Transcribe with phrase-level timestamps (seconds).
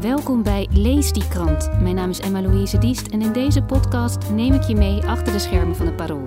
[0.00, 1.80] Welkom bij Lees die krant.
[1.80, 5.38] Mijn naam is Emma-Louise Diest en in deze podcast neem ik je mee achter de
[5.38, 6.26] schermen van het Parool.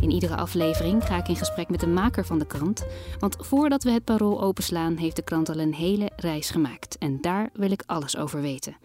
[0.00, 2.86] In iedere aflevering ga ik in gesprek met de maker van de krant.
[3.18, 6.98] Want voordat we het Parool openslaan, heeft de krant al een hele reis gemaakt.
[6.98, 8.76] En daar wil ik alles over weten.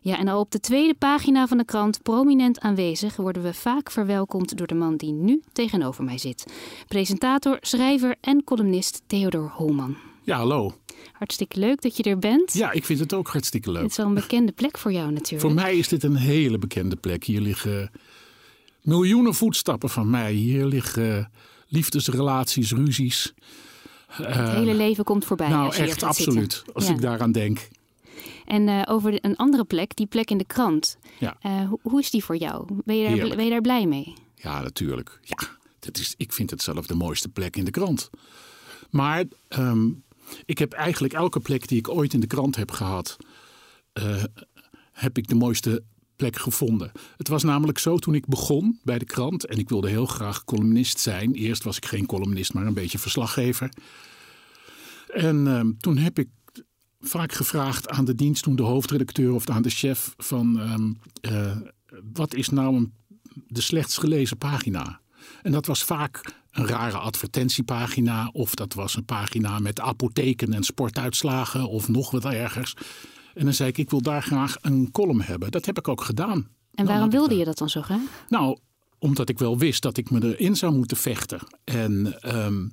[0.00, 3.90] Ja, en al op de tweede pagina van de krant, prominent aanwezig, worden we vaak
[3.90, 6.46] verwelkomd door de man die nu tegenover mij zit.
[6.88, 9.96] Presentator, schrijver en columnist Theodor Holman.
[10.22, 10.72] Ja, hallo.
[11.14, 12.52] Hartstikke leuk dat je er bent.
[12.52, 13.82] Ja, ik vind het ook hartstikke leuk.
[13.82, 15.40] Het is wel een bekende plek voor jou natuurlijk.
[15.40, 17.24] Voor mij is dit een hele bekende plek.
[17.24, 17.90] Hier liggen
[18.82, 20.32] miljoenen voetstappen van mij.
[20.32, 21.30] Hier liggen
[21.68, 23.34] liefdesrelaties, ruzies.
[24.06, 25.48] Het hele leven komt voorbij.
[25.48, 26.52] Nou, als je hier echt absoluut.
[26.52, 26.74] zitten.
[26.74, 26.92] Als Ja.
[26.94, 27.68] ik daaraan denk.
[28.46, 30.96] En eh, over een andere plek, die plek in de krant.
[31.18, 31.36] Ja.
[31.40, 32.66] Eh, hoe, hoe is die voor jou?
[32.84, 34.14] Ben je, daar, ben je daar blij mee?
[34.34, 35.18] Ja, natuurlijk.
[35.22, 35.36] Ja,
[35.78, 38.10] dat is, ik vind het zelf de mooiste plek in de krant.
[38.90, 39.88] Maar ehm,
[40.44, 43.16] ik heb eigenlijk elke plek die ik ooit in de krant heb gehad,
[43.92, 44.24] eh,
[44.92, 45.82] heb ik de mooiste
[46.16, 46.92] plek gevonden.
[47.16, 50.44] Het was namelijk zo toen ik begon bij de krant en ik wilde heel graag
[50.44, 51.34] columnist zijn.
[51.34, 53.68] Eerst was ik geen columnist, maar een beetje verslaggever.
[55.14, 56.28] En ehm, toen heb ik
[57.00, 61.56] vaak gevraagd aan de dienstdoende hoofdredacteur of aan de chef van ehm, eh,
[62.12, 62.92] wat is nou een,
[63.46, 65.00] de slechtst gelezen pagina?
[65.42, 70.62] En dat was vaak een rare advertentiepagina of dat was een pagina met apotheken en
[70.62, 72.74] sportuitslagen of nog wat ergers.
[73.34, 75.50] En dan zei ik, ik wil daar graag een column hebben.
[75.50, 76.48] Dat heb ik ook gedaan.
[76.74, 78.00] En waarom wilde daar- je dat dan zo graag?
[78.28, 78.58] nou,
[78.98, 81.38] omdat ik wel wist dat ik me erin zou moeten vechten.
[81.64, 82.68] En ehm,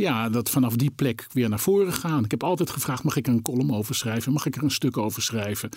[0.00, 2.24] ja, dat vanaf die plek weer naar voren gaan.
[2.24, 4.32] Ik heb altijd gevraagd, mag ik er een column over schrijven?
[4.32, 5.70] Mag ik er een stuk over schrijven?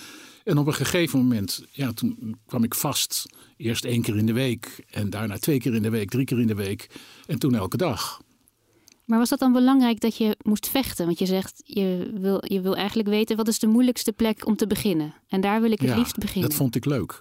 [0.43, 3.25] En op een gegeven moment, ja, toen kwam ik vast.
[3.57, 6.39] Eerst één keer in de week en daarna twee keer in de week, drie keer
[6.39, 6.89] in de week.
[7.25, 8.21] En toen elke dag.
[9.05, 11.05] Maar was dat dan belangrijk dat je moest vechten?
[11.05, 14.55] Want je zegt, je wil, je wil eigenlijk weten wat is de moeilijkste plek om
[14.55, 15.13] te beginnen.
[15.27, 16.49] En daar wil ik het ja, liefst beginnen.
[16.49, 17.17] dat vond ik leuk.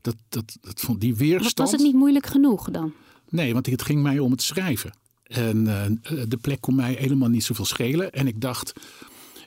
[0.00, 1.58] Dat, dat, dat vond die was, weerstand.
[1.58, 2.92] was het niet moeilijk genoeg dan?
[3.28, 4.92] Nee, want het ging mij om het schrijven.
[5.28, 8.12] En eh, de plek kon mij helemaal niet zoveel schelen.
[8.12, 8.72] En ik dacht,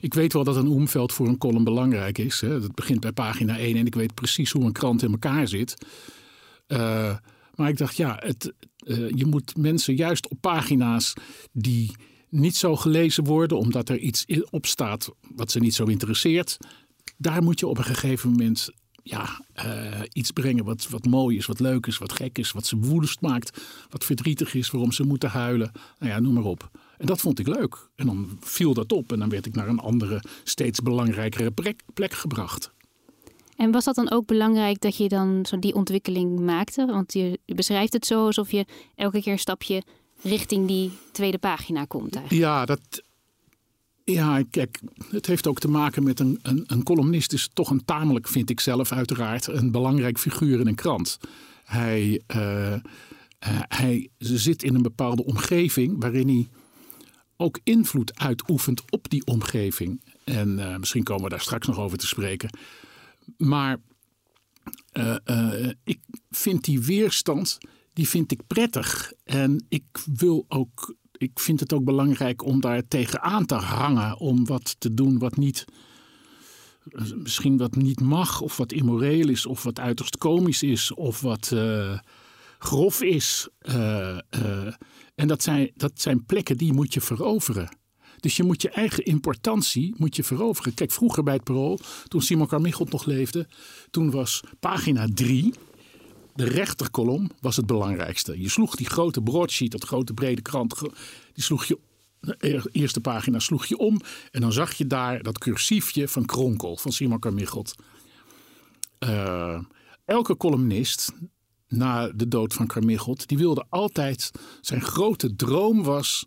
[0.00, 2.40] ik weet wel dat een omveld voor een column belangrijk is.
[2.40, 2.60] Hè.
[2.60, 5.86] Dat begint bij pagina 1 en ik weet precies hoe een krant in elkaar zit.
[6.66, 7.16] Eh,
[7.54, 11.12] maar ik dacht, ja, het, eh, je moet mensen juist op pagina's
[11.52, 11.96] die
[12.28, 16.56] niet zo gelezen worden, omdat er iets op staat wat ze niet zo interesseert.
[17.16, 18.70] Daar moet je op een gegeven moment
[19.02, 22.66] ja, eh, iets brengen wat, wat mooi is, wat leuk is, wat gek is, wat
[22.66, 25.72] ze woedend maakt, wat verdrietig is, waarom ze moeten huilen.
[25.98, 26.70] Nou ja, noem maar op.
[26.98, 27.88] En dat vond ik leuk.
[27.94, 31.82] En dan viel dat op en dan werd ik naar een andere, steeds belangrijkere plek,
[31.94, 32.72] plek gebracht.
[33.56, 36.86] En was dat dan ook belangrijk dat je dan zo die ontwikkeling maakte?
[36.86, 39.82] Want je, je beschrijft het zo alsof je elke keer een stapje
[40.22, 42.44] richting die tweede pagina komt eigenlijk.
[42.44, 43.02] Ja, dat.
[44.04, 44.80] Ja, kijk,
[45.10, 48.50] het heeft ook te maken met een, een, een columnist is toch een tamelijk, vind
[48.50, 51.18] ik zelf uiteraard, een belangrijk figuur in een krant.
[51.64, 52.80] Hij, eh, eh,
[53.68, 56.48] hij zit in een bepaalde omgeving waarin hij
[57.36, 60.02] ook invloed uitoefent op die omgeving.
[60.24, 62.58] En eh, misschien komen we daar straks nog over te spreken.
[63.36, 63.80] Maar
[65.84, 67.58] ik vind die weerstand,
[67.92, 69.12] die vind ik prettig.
[69.24, 74.18] En ik wil ook, ik vind het ook belangrijk om daar tegenaan te hangen.
[74.18, 75.64] Om wat te doen wat niet,
[77.16, 78.40] misschien wat niet mag.
[78.40, 79.46] Of wat immoreel is.
[79.46, 80.94] Of wat uiterst komisch is.
[80.94, 81.98] Of wat eh,
[82.58, 83.48] grof is.
[83.58, 84.74] Eh, eh,
[85.14, 87.76] en dat zijn, dat zijn plekken die moet je veroveren.
[88.20, 90.74] Dus je moet je eigen importantie moet je veroveren.
[90.74, 91.78] Kijk, vroeger bij het Parool,
[92.08, 93.48] toen Simon Carmichelt nog leefde,
[93.90, 95.54] toen was pagina 3,
[96.34, 98.40] de rechterkolom, was het belangrijkste.
[98.40, 100.78] Je sloeg die grote broadsheet, dat grote brede krant,
[101.32, 101.78] die sloeg je,
[102.20, 106.76] de eerste pagina sloeg je om en dan zag je daar dat cursiefje van Kronkel,
[106.76, 107.74] van Simon Carmichelt.
[108.98, 109.60] Eh,
[110.04, 111.12] elke columnist
[111.68, 114.30] na de dood van Carmichelt, die wilde altijd,
[114.60, 116.26] zijn grote droom was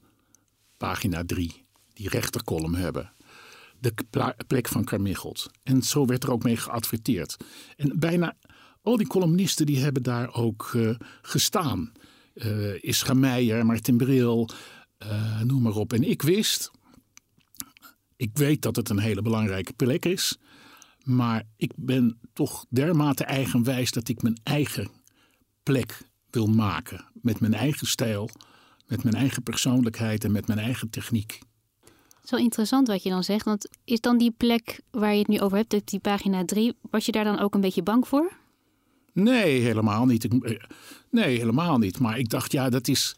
[0.77, 3.13] pagina 3, die rechterkolom hebben.
[3.79, 3.94] De
[4.47, 5.50] plek van Carmichelt.
[5.63, 7.38] En zo werd er ook mee geadverteerd.
[7.77, 8.35] En bijna
[8.85, 10.89] al die columnisten die hebben daar ook eh,
[11.21, 11.91] gestaan.
[12.81, 14.49] Ischa Meijer, Martin Bril,
[14.97, 15.93] eh, noem maar op.
[15.93, 16.71] En ik wist,
[18.15, 20.37] ik weet dat het een hele belangrijke plek is.
[21.03, 24.88] Maar ik ben toch dermate eigenwijs dat ik mijn eigen
[25.63, 27.05] plek wil maken.
[27.13, 28.29] Met mijn eigen stijl,
[28.88, 31.39] met mijn eigen persoonlijkheid en met mijn eigen techniek.
[32.23, 33.45] Zo interessant wat je dan zegt.
[33.45, 37.05] Want is dan die plek waar je het nu over hebt, die pagina 3, was
[37.05, 38.31] je daar dan ook een beetje bang voor?
[39.15, 40.23] Nee, helemaal niet.
[40.23, 40.67] Ik-
[41.12, 42.00] Nee, helemaal niet.
[42.00, 43.15] Maar ik dacht, ja, dat is.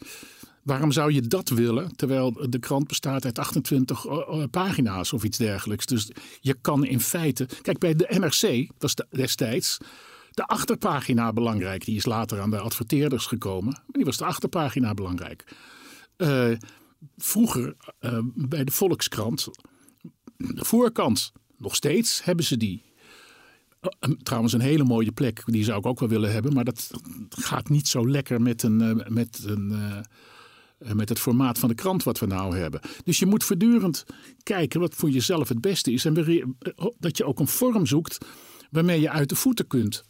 [0.63, 1.95] Waarom zou je dat willen?
[1.95, 5.85] Terwijl de krant bestaat uit 28 eh, eh, pagina's of iets dergelijks.
[5.85, 6.11] Dus
[6.41, 7.47] je kan in feite.
[7.61, 9.77] Kijk, bij de NRC was de- destijds
[10.31, 11.85] de achterpagina belangrijk.
[11.85, 13.71] Die is later aan de adverteerders gekomen.
[13.71, 15.43] Maar die was de achterpagina belangrijk.
[16.17, 16.51] Eh,
[17.17, 19.47] vroeger eh, bij de Volkskrant,
[20.37, 22.85] de voorkant, nog steeds hebben ze die.
[23.79, 25.43] Eh, Trouwens, een hele mooie plek.
[25.45, 26.53] Die zou ik ook wel willen hebben.
[26.53, 26.91] Maar dat
[27.29, 29.97] gaat niet zo lekker met, een, eh, met, een, eh,
[30.89, 32.81] eh, met het formaat van de krant wat we nou hebben.
[33.03, 34.05] Dus je moet voortdurend
[34.43, 36.05] kijken wat voor jezelf het beste is.
[36.05, 36.13] En
[36.99, 38.17] dat je ook een vorm zoekt
[38.71, 40.03] waarmee je uit de voeten kunt.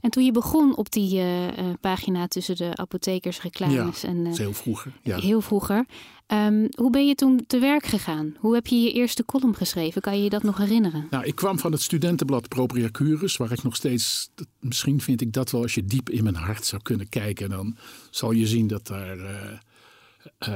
[0.00, 4.32] En toen je begon op die eh, eh, pagina tussen de apothekersreclames en dat eh,
[4.32, 4.92] is heel vroeger.
[5.02, 5.18] Ja.
[5.18, 5.86] heel vroeger,
[6.26, 8.36] ehm, hoe ben je toen te werk gegaan?
[8.38, 10.02] Hoe heb je je eerste column geschreven?
[10.02, 11.06] Kan je je dat nog herinneren?
[11.10, 14.30] Nou, ik kwam van het studentenblad Propria Curus, waar ik nog steeds,
[14.60, 17.76] misschien vind ik dat wel, als je diep in mijn hart zou kunnen kijken, dan
[18.10, 19.62] zal je zien dat, daar,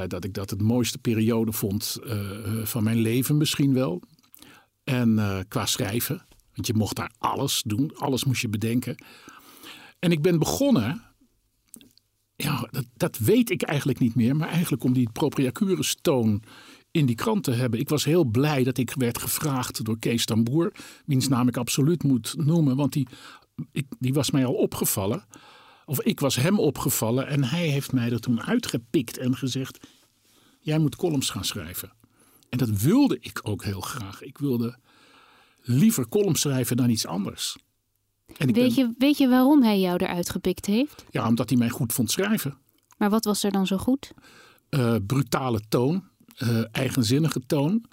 [0.07, 1.97] dat ik dat het mooiste periode vond
[2.63, 4.01] van mijn leven misschien wel.
[4.83, 6.25] En qua schrijven,
[6.59, 8.95] want je mocht daar alles doen, alles moest je bedenken.
[9.99, 11.01] En ik ben begonnen,
[12.35, 16.43] ja, dat, dat weet ik eigenlijk niet meer, maar eigenlijk om die Propria Curus toon
[16.91, 17.79] in die krant te hebben.
[17.79, 20.71] Ik was heel blij dat ik werd gevraagd door Kees Tamboer,
[21.05, 23.07] wiens naam ik absoluut moet noemen, want die,
[23.71, 25.25] ik, die was mij al opgevallen.
[25.85, 29.87] Of ik was hem opgevallen en hij heeft mij er toen uitgepikt en gezegd:
[30.59, 31.91] Jij moet columns gaan schrijven.
[32.49, 34.21] En dat wilde ik ook heel graag.
[34.21, 34.77] Ik wilde
[35.69, 37.57] liever columns schrijven dan iets anders.
[38.37, 41.05] En Weet ben- je, weet je waarom hij jou eruit gepikt heeft?
[41.09, 42.57] ja, omdat hij mij goed vond schrijven.
[42.97, 44.11] Maar wat was er dan zo goed?
[44.69, 46.03] eh, brutale toon,
[46.35, 47.85] eh, eigenzinnige toon,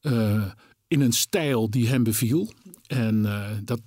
[0.00, 0.50] eh,
[0.88, 2.52] in een stijl die hem beviel.
[2.86, 3.22] En
[3.64, 3.80] dat,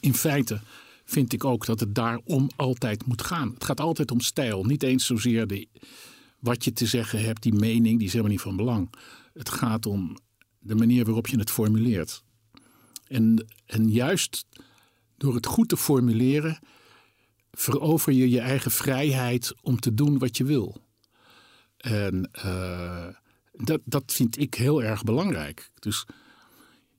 [0.00, 0.60] in feite
[1.04, 3.50] vind ik ook dat het daarom altijd moet gaan.
[3.54, 5.68] Het gaat altijd om stijl, niet eens zozeer de,
[6.38, 8.92] wat je te zeggen hebt, die mening, die is helemaal niet van belang.
[9.32, 10.16] Het gaat om
[10.58, 12.22] de manier waarop je het formuleert.
[13.10, 14.46] En, en juist
[15.16, 16.58] door het goed te formuleren,
[17.52, 20.76] verover je je eigen vrijheid om te doen wat je wil.
[21.76, 23.06] En eh,
[23.52, 25.70] dat, dat vind ik heel erg belangrijk.
[25.78, 26.06] Dus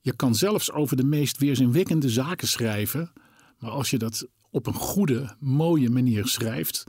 [0.00, 3.12] je kan zelfs over de meest weerzinwekkende zaken schrijven.
[3.58, 6.84] Maar als je dat op een goede, mooie manier schrijft,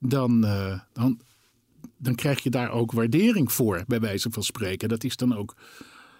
[0.00, 1.20] dan, eh, dan,
[1.98, 4.88] dan krijg je daar ook waardering voor, bij wijze van spreken.
[4.88, 5.56] Dat is dan ook,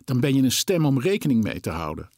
[0.04, 2.10] dan ben je een stem om rekening mee te houden.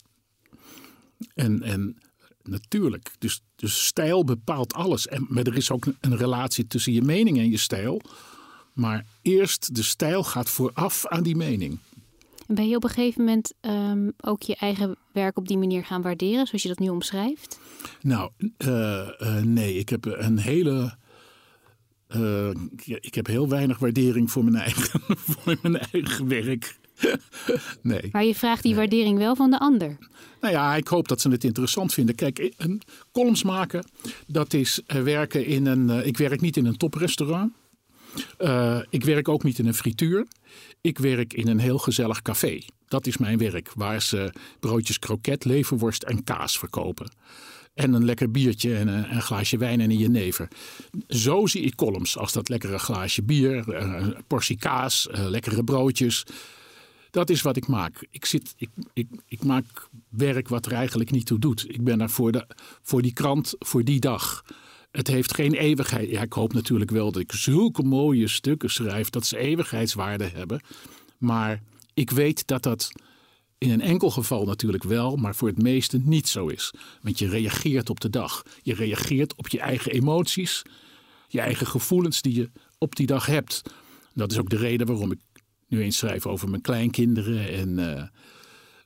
[1.35, 1.97] En, en
[2.43, 5.07] natuurlijk, dus, dus stijl bepaalt alles.
[5.07, 8.01] En, maar er is ook een relatie tussen je mening en je stijl.
[8.73, 11.79] Maar eerst de stijl gaat vooraf aan die mening.
[12.47, 15.85] En ben je op een gegeven moment ehm, ook je eigen werk op die manier
[15.85, 17.61] gaan waarderen, zoals je dat nu omschrijft?
[18.03, 20.97] Nou, eh, eh, nee, ik heb een hele.
[22.07, 22.51] eh,
[22.85, 26.77] ik heb heel weinig waardering voor mijn eigen, voor mijn eigen werk.
[27.83, 28.09] nee.
[28.13, 29.99] Maar je vraagt die waardering wel van de ander.
[30.41, 32.15] Nou ja, ik hoop dat ze het interessant vinden.
[32.15, 33.85] Kijk, een columns maken,
[34.27, 35.91] dat is eh, werken in een.
[35.91, 37.53] eh, ik werk niet in een toprestaurant.
[38.39, 40.27] Eh, ik werk ook niet in een frituur.
[40.81, 42.61] Ik werk in een heel gezellig café.
[42.89, 47.11] Dat is mijn werk, waar ze broodjes kroket, leverworst en kaas verkopen.
[47.75, 50.49] En een lekker biertje en een, een glaasje wijn en een jenever.
[51.09, 56.25] Zo zie ik columns als dat lekkere glaasje bier, een portie kaas, lekkere broodjes.
[57.11, 58.07] Dat is wat ik maak.
[58.11, 61.69] Ik, zit, ik, ik, ik maak werk wat er eigenlijk niet toe doet.
[61.69, 62.47] Ik ben daar voor, de,
[62.83, 64.45] voor die krant, voor die dag.
[64.91, 66.11] Het heeft geen eeuwigheid.
[66.11, 70.61] Ja, ik hoop natuurlijk wel dat ik zulke mooie stukken schrijf dat ze eeuwigheidswaarde hebben.
[71.19, 71.63] Maar
[71.95, 72.91] ik weet dat dat
[73.59, 76.75] in een enkel geval natuurlijk wel, maar voor het meeste niet zo is.
[77.03, 78.43] Want je reageert op de dag.
[78.63, 80.63] Je reageert op je eigen emoties,
[81.29, 83.63] je eigen gevoelens die je op die dag hebt.
[84.15, 85.21] Dat is ook de reden waarom ik
[85.69, 88.03] nu eens schrijf over mijn kleinkinderen en eh,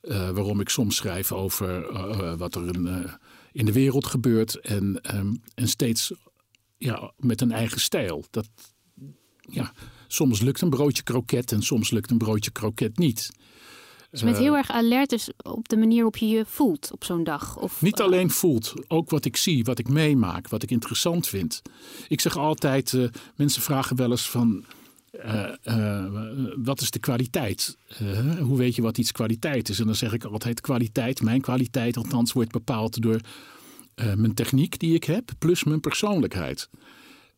[0.01, 3.09] eh, waarom ik soms schrijf over eh, wat er in,
[3.51, 6.11] in de wereld gebeurt en, ehm, en steeds
[6.77, 8.25] ja, met een eigen stijl.
[8.31, 8.49] Dat,
[9.39, 9.73] ja,
[10.07, 13.29] soms lukt een broodje kroket en soms lukt een broodje kroket niet.
[14.11, 17.23] Dus bent heel erg alert dus op de manier waarop je je voelt op zo'n
[17.23, 17.57] dag.
[17.57, 21.61] Of, Niet alleen voelt, ook wat ik zie, wat ik meemaak, wat ik interessant vind.
[22.07, 22.97] Ik zeg altijd,
[23.35, 24.65] mensen vragen wel eens van,
[25.13, 26.05] eh, eh,
[26.55, 27.77] wat is de kwaliteit?
[27.87, 29.79] Eh, hoe weet je wat iets kwaliteit is?
[29.79, 33.19] En dan zeg ik altijd, kwaliteit, mijn kwaliteit althans, wordt bepaald door
[33.95, 36.69] mijn techniek die ik heb, plus mijn persoonlijkheid.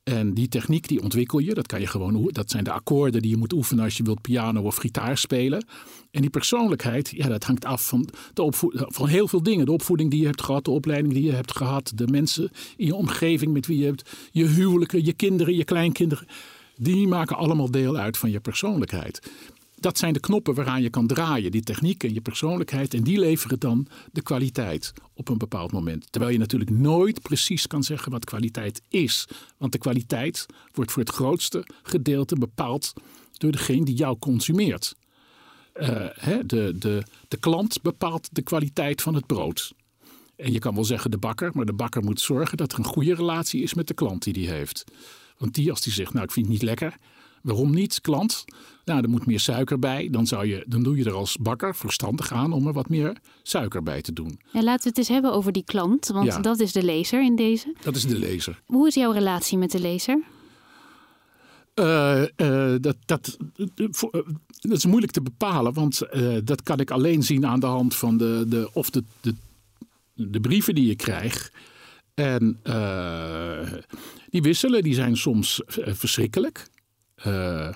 [0.03, 3.31] En die techniek die ontwikkel je, dat kan je gewoon, dat zijn de akkoorden die
[3.31, 5.65] je moet oefenen als je wilt piano of gitaar spelen.
[6.11, 9.65] En die persoonlijkheid, ja, dat hangt af van, de van heel veel dingen.
[9.65, 12.85] De opvoeding die je hebt gehad, de opleiding die je hebt gehad, de mensen in
[12.85, 16.27] je omgeving met wie je hebt, je huwelijken, je kinderen, je kleinkinderen.
[16.77, 19.21] Die maken allemaal deel uit van je persoonlijkheid
[19.85, 21.51] dat zijn de knoppen waaraan je kan draaien.
[21.51, 22.93] Die techniek en je persoonlijkheid.
[22.93, 26.07] En die leveren dan de kwaliteit op een bepaald moment.
[26.11, 29.27] Terwijl je natuurlijk nooit precies kan zeggen wat kwaliteit is.
[29.57, 32.93] Want de kwaliteit wordt voor het grootste gedeelte bepaald
[33.31, 34.95] door degene die jou consumeert.
[35.75, 39.73] Uh, hè, de, de, de klant bepaalt de kwaliteit van het brood.
[40.35, 42.85] En je kan wel zeggen de bakker, maar de bakker moet zorgen dat er een
[42.85, 44.83] goede relatie is met de klant die die heeft.
[45.37, 46.97] Want die, als die zegt, nou ik vind het niet lekker,
[47.45, 48.45] Waarom niet, klant?
[48.85, 50.07] Nou, er moet meer suiker bij.
[50.11, 53.17] Dan, zou je, dan doe je er als bakker verstandig aan om er wat meer
[53.43, 54.39] suiker bij te doen.
[54.51, 57.35] Ja, laten we het eens hebben over die klant, want dat is de lezer in
[57.35, 57.75] deze.
[57.81, 58.61] Dat is de lezer.
[58.65, 60.23] Hoe is jouw relatie met de lezer?
[61.75, 63.37] Uh, uh, dat, dat,
[64.61, 66.01] dat is moeilijk te bepalen, want
[66.43, 69.35] dat kan ik alleen zien aan de hand van de, de, of de, de,
[70.13, 71.51] de brieven die je krijgt.
[72.15, 72.59] En
[74.29, 76.67] die wisselen, die zijn soms verschrikkelijk.
[77.27, 77.73] Uh,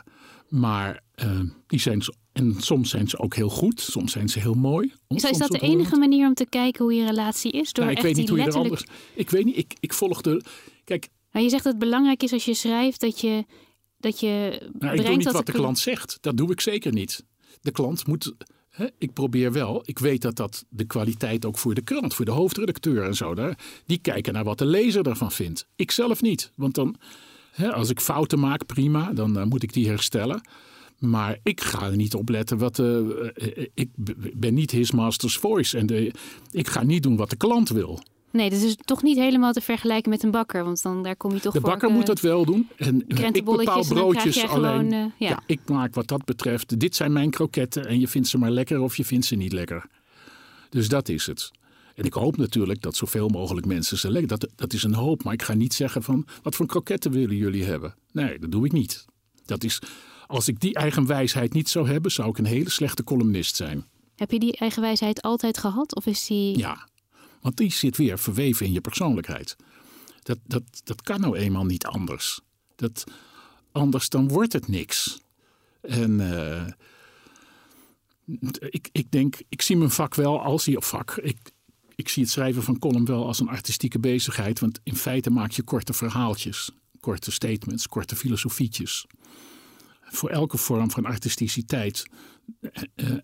[0.50, 4.54] maar uh, die zijn, en soms zijn ze ook heel goed, soms zijn ze heel
[4.54, 4.94] mooi.
[5.08, 7.74] Is, is dat de enige manier om te kijken hoe je relatie is?
[7.74, 8.84] Door nou, ik weet niet hoe je er anders.
[9.16, 10.42] Ik weet niet, ik, ik volg de.
[10.84, 11.10] Kijk.
[11.32, 13.46] Nou, je zegt dat het belangrijk is als je schrijft dat je.
[13.98, 16.18] Dat je nou, ik doe niet wat de klant zegt.
[16.22, 17.24] Dat doe ik zeker niet.
[17.62, 18.34] De klant moet.
[18.98, 19.82] Ik probeer wel.
[19.86, 23.36] Ik weet dat dat de kwaliteit ook voor de krant, voor de hoofdredacteur en zo.
[23.36, 25.68] Daar, die kijken naar wat de lezer ervan vindt.
[25.76, 26.52] Ik zelf niet.
[26.56, 26.96] Want dan
[27.68, 30.42] als ik fouten maak, prima, dan uh, moet ik die herstellen.
[31.00, 32.80] Maar ik ga er niet op letten wat.
[32.80, 33.00] Uh,
[33.74, 33.90] ik
[34.36, 35.78] ben niet his master's voice.
[35.78, 36.12] En de,
[36.52, 38.00] ik ga niet doen wat de klant wil.
[38.32, 40.64] Nee, dat is toch niet helemaal te vergelijken met een bakker.
[40.64, 42.70] Want dan, daar kom je toch De bakker moet dat wel doen.
[42.78, 44.72] En ik bepaal broodjes alleen.
[44.72, 45.30] Gewoon, uh, ja.
[45.30, 45.40] ja.
[45.46, 46.80] ik maak wat dat betreft.
[46.80, 47.86] Dit zijn mijn kroketten.
[47.86, 49.86] En je vindt ze maar lekker of je vindt ze niet lekker.
[50.70, 51.52] Dus dat is het.
[51.96, 54.28] En ik hoop natuurlijk dat zoveel mogelijk mensen ze leggen.
[54.28, 57.36] Dat, dat is een hoop, maar ik ga niet zeggen van wat voor kroketten willen
[57.36, 57.96] jullie hebben.
[58.12, 59.06] Nee, dat doe ik niet.
[59.46, 59.82] Dat is,
[60.28, 63.86] als ik die eigenwijsheid niet zou hebben, zou ik een hele slechte columnist zijn.
[64.16, 65.96] Heb je die eigenwijsheid altijd gehad?
[65.96, 66.58] Of is die...
[66.58, 66.88] Ja,
[67.42, 69.56] want die zit weer verweven in je persoonlijkheid.
[70.24, 72.40] Dat, dat, dat kan nou eenmaal niet anders.
[72.76, 73.04] Dat,
[73.72, 75.20] anders dan wordt het niks.
[75.82, 76.68] En uh,
[78.70, 81.18] ik, ik denk, ik zie mijn vak wel als op vak.
[81.18, 81.38] Ik,
[81.96, 84.60] ik zie het schrijven van column wel als een artistieke bezigheid.
[84.60, 89.06] Want in feite maak je korte verhaaltjes, korte statements, korte filosofietjes.
[90.02, 92.06] Voor elke vorm van artisticiteit
[92.62, 93.18] eh, eh,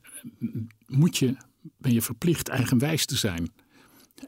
[0.87, 1.35] moet je,
[1.77, 3.53] ben je verplicht eigenwijs te zijn.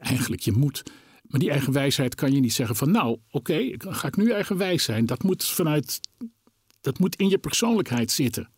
[0.00, 0.82] Eigenlijk, je moet.
[1.22, 5.06] Maar die eigenwijsheid kan je niet zeggen van nou, oké, ga ik nu eigenwijs zijn.
[5.06, 6.00] Dat moet vanuit,
[6.80, 8.50] dat moet in je persoonlijkheid zitten.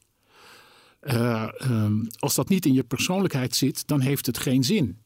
[1.03, 1.49] Uh,
[2.19, 4.99] als dat niet in je persoonlijkheid zit, dan heeft het geen zin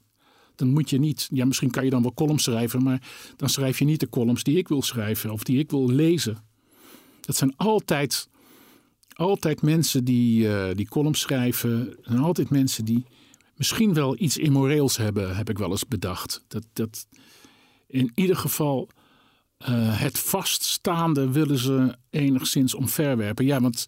[0.56, 3.02] dan moet je niet, ja, misschien kan je dan wel columns schrijven, maar
[3.36, 6.38] dan schrijf je niet de columns die ik wil schrijven of die ik wil lezen.
[7.20, 8.28] Dat zijn altijd,
[9.12, 13.04] altijd mensen die, uh, die columns schrijven, en altijd mensen die
[13.56, 16.44] misschien wel iets immoreels hebben, heb ik wel eens bedacht.
[16.48, 17.06] Dat, dat
[17.86, 18.88] in ieder geval
[19.68, 23.44] uh, het vaststaande willen ze enigszins omverwerpen.
[23.44, 23.84] Ja, want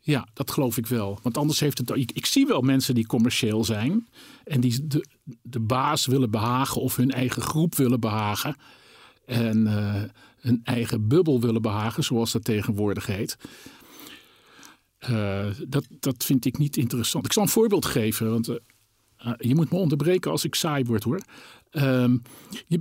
[0.00, 1.18] ja, dat geloof ik wel.
[1.22, 1.90] Want anders heeft het.
[1.96, 4.08] Ik, zie wel mensen die commercieel zijn.
[4.44, 5.06] En die de,
[5.42, 8.56] de baas willen behagen of hun eigen groep willen behagen.
[9.24, 10.02] En uh,
[10.36, 13.36] hun eigen bubbel willen behagen, zoals dat tegenwoordig heet.
[15.10, 17.24] Uh, dat, dat vind ik niet interessant.
[17.24, 18.58] Ik zal een voorbeeld geven, want
[19.26, 21.20] uh, je moet me onderbreken als ik saai word hoor.
[21.70, 22.16] Ehm,
[22.66, 22.80] je,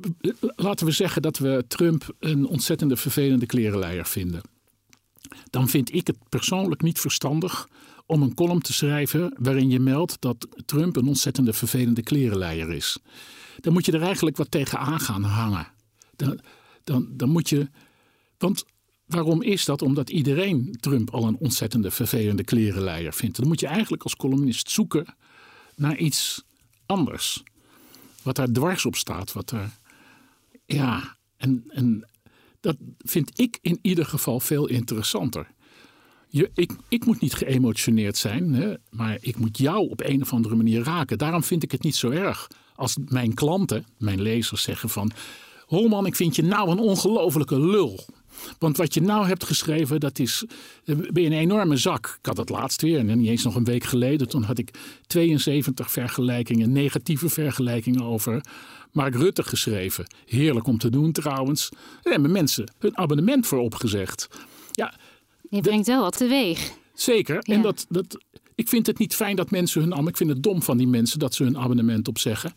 [0.56, 4.42] laten we zeggen dat we Trump een ontzettende vervelende klerenleier vinden
[5.50, 7.68] dan vind ik het persoonlijk niet verstandig
[8.06, 12.98] om een column te schrijven waarin je meldt dat Trump een ontzettende vervelende klerenleier is.
[13.60, 15.68] Dan moet je er eigenlijk wat tegenaan gaan hangen.
[16.16, 16.40] Dan,
[16.84, 17.70] dan, dan moet je.
[18.38, 18.64] Want
[19.06, 19.82] waarom is dat?
[19.82, 23.38] Omdat iedereen Trump al een ontzettende vervelende klerenleier vindt.
[23.38, 25.16] Dan moet je eigenlijk als columnist zoeken
[25.82, 26.44] naar iets
[26.86, 27.44] anders.
[28.24, 29.34] Wat daar dwars op staat.
[29.34, 29.70] Wat er.
[30.66, 31.18] Ja.
[31.38, 32.10] En, en
[32.60, 35.48] dat vind ik in ieder geval veel interessanter.
[36.28, 40.34] Je, ik, ik moet niet geëmotioneerd zijn, hè, maar ik moet jou op een of
[40.34, 41.18] andere manier raken.
[41.18, 45.12] Daarom vind ik het niet zo erg als mijn klanten, mijn lezers, zeggen van...
[45.66, 48.06] Holman, ik vind je nou een ongelofelijke lul.
[48.60, 50.46] Want wat je nou hebt geschreven, dat is.
[50.86, 52.18] eh, ben je een enorme zak.
[52.20, 54.28] Ik had het laatst weer, en niet eens nog een week geleden.
[54.30, 54.70] Toen had ik
[55.08, 58.42] 72 vergelijkingen, negatieve vergelijkingen over
[58.92, 60.06] Mark Rutte geschreven.
[60.26, 61.70] Heerlijk om te doen trouwens.
[62.02, 64.28] Daar hebben mensen hun abonnement voor opgezegd.
[64.72, 64.94] Ja,
[65.50, 66.72] Je brengt wel wat teweeg.
[66.94, 67.36] Zeker.
[67.40, 67.56] Ja.
[67.56, 68.24] En dat, dat,
[68.56, 70.08] ik vind het niet fijn dat mensen hun.
[70.08, 72.54] Ik vind het dom van die mensen dat ze hun abonnement opzeggen.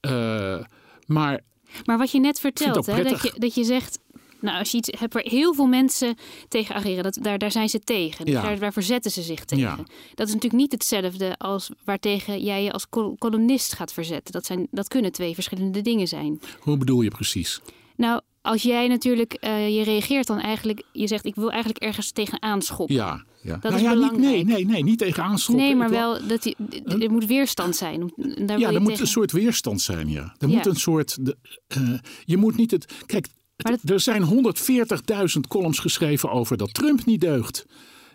[0.00, 0.58] Eh
[1.06, 1.40] maar
[1.84, 3.98] Maar wat je net vertelt, hè, dat, je, dat je zegt.
[4.40, 6.14] Nou, als je iets hebt waar heel veel mensen
[6.48, 8.24] tegen ageren, dat, daar, daar zijn ze tegen.
[8.24, 8.42] Dus Ja.
[8.42, 9.64] daar, daar verzetten ze zich tegen.
[9.64, 9.76] Ja.
[10.14, 14.32] Dat is natuurlijk niet hetzelfde als waartegen jij je als col- columnist gaat verzetten.
[14.32, 16.40] Dat, zijn, dat kunnen twee verschillende dingen zijn.
[16.60, 17.60] hoe bedoel je precies?
[17.96, 22.10] Nou, als jij natuurlijk, eh, je reageert dan eigenlijk, je zegt ik wil eigenlijk ergens
[22.10, 22.94] tegenaan schoppen.
[22.96, 23.52] Ja, ja.
[23.56, 25.64] Dat nou is ja, niet, nee, nee, nee, niet tegen aanschoppen.
[25.64, 28.12] Nee, maar wel dat die, er moet weerstand zijn.
[28.46, 30.34] Daar Ja, er moet tegen- een soort weerstand zijn, ja.
[30.38, 30.54] Er Ja.
[30.56, 31.24] moet een soort.
[31.24, 32.92] De, eh, je moet niet het.
[33.06, 33.26] Kijk,
[33.64, 37.66] dat- er zijn 140.000 columns geschreven over dat Trump niet deugt.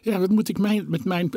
[0.01, 1.29] Ja, wat moet ik, mijn, met mijn,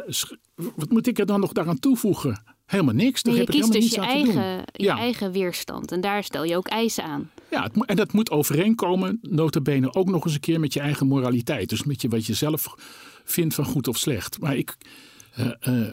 [0.75, 2.42] wat moet ik er dan nog daaraan toevoegen?
[2.66, 3.22] Helemaal niks.
[3.22, 4.96] Daar Nee, je heb ik kiest helemaal dus je eigen, je Ja.
[4.98, 5.92] eigen weerstand.
[5.92, 7.30] En daar stel je ook eisen aan.
[7.50, 11.06] Ja, het, en dat moet overeenkomen, notabene ook nog eens een keer met je eigen
[11.06, 11.68] moraliteit.
[11.68, 12.75] Dus met je, wat je zelf
[13.25, 14.40] vindt van goed of slecht.
[14.40, 14.76] Maar ik,
[15.32, 15.86] eh, eh,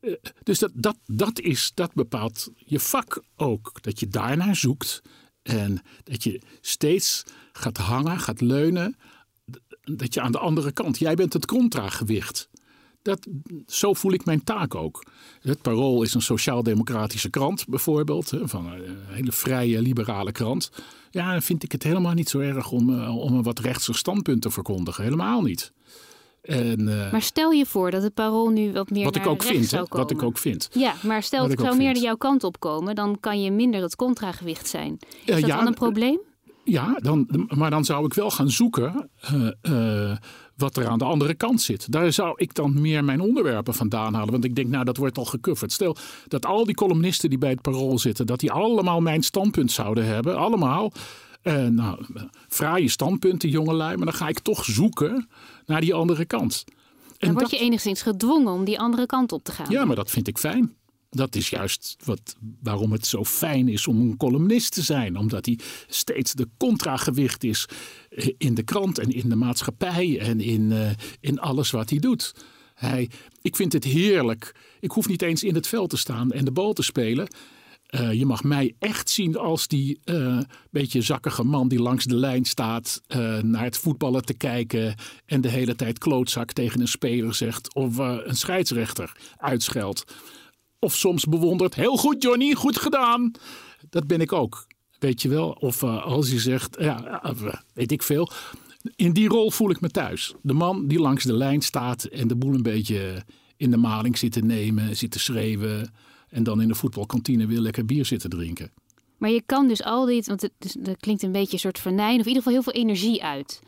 [0.00, 0.12] eh,
[0.42, 3.72] dus dat, dat, dat, is, dat bepaalt je vak ook.
[3.82, 5.02] Dat je daarnaar zoekt
[5.42, 8.96] en dat je steeds gaat hangen, gaat leunen.
[9.82, 12.48] Dat je aan de andere kant, jij bent het contragewicht.
[13.02, 13.26] Dat,
[13.66, 15.04] zo voel ik mijn taak ook.
[15.40, 18.32] Het Parool is een sociaal-democratische krant, bijvoorbeeld.
[18.42, 20.70] Van een hele vrije, liberale krant.
[21.10, 23.94] Ja, dan vind ik het helemaal niet zo erg om, eh, om een wat rechtser
[23.94, 25.04] standpunt te verkondigen.
[25.04, 25.72] Helemaal niet.
[26.42, 29.30] En, eh, Maar stel je voor dat het parool nu wat meer wat naar ik
[29.30, 30.06] ook vind, zou komen.
[30.06, 30.68] wat ik ook vind.
[30.72, 33.82] Ja, maar stel Wat het zou meer jouw kant op komen, dan kan je minder
[33.82, 34.98] het contragewicht zijn.
[35.24, 36.20] Is dat ja, dan een probleem?
[36.64, 40.16] Ja, dan, maar dan zou ik wel gaan zoeken eh, eh,
[40.56, 41.92] wat er aan de andere kant zit.
[41.92, 44.32] Daar zou ik dan meer mijn onderwerpen vandaan halen.
[44.32, 45.72] Want ik denk, nou, dat wordt al gecoverd.
[45.72, 45.96] Stel
[46.28, 48.26] dat al die columnisten die bij het Parool zitten...
[48.26, 50.36] dat die allemaal mijn standpunt zouden hebben.
[50.36, 50.92] Allemaal.
[51.42, 52.04] Eh, nou,
[52.48, 53.96] fraaie standpunten, jongelui.
[53.96, 55.28] Maar dan ga ik toch zoeken
[55.66, 56.64] naar die andere kant.
[57.18, 59.70] Dan word dat- je enigszins gedwongen om die andere kant op te gaan.
[59.70, 60.74] ja, maar dat vind ik fijn.
[61.10, 65.16] Dat is juist wat, waarom het zo fijn is om een columnist te zijn.
[65.16, 67.66] Omdat hij steeds de contragewicht is
[68.10, 71.98] eh, in de krant en in de maatschappij en in, eh, in alles wat hij
[71.98, 72.34] doet.
[72.74, 73.10] Hij,
[73.42, 74.54] ik vind het heerlijk.
[74.80, 77.28] Ik hoef niet eens in het veld te staan en de bal te spelen.
[77.90, 80.38] Eh, je mag mij echt zien als die eh,
[80.70, 84.94] beetje zakkige man die langs de lijn staat eh, naar het voetballen te kijken
[85.26, 90.04] en de hele tijd klootzak tegen een speler zegt of een scheidsrechter uitscheldt.
[90.78, 93.30] Of soms bewondert, heel goed Johnny, goed gedaan.
[93.88, 94.66] Dat ben ik ook,
[94.98, 95.50] weet je wel.
[95.50, 97.34] Of als je zegt, ja,
[97.74, 98.30] weet ik veel.
[98.96, 100.34] In die rol voel ik me thuis.
[100.42, 103.22] De man die langs de lijn staat en de boel een beetje
[103.56, 105.92] in de maling zit te nemen, zit te schreeuwen.
[106.30, 108.70] En dan in de voetbalkantine weer lekker bier zitten drinken.
[109.18, 112.20] Maar je kan dus al dit, want het, dat klinkt een beetje een soort vernijn,
[112.20, 113.60] of in ieder geval heel veel energie uit.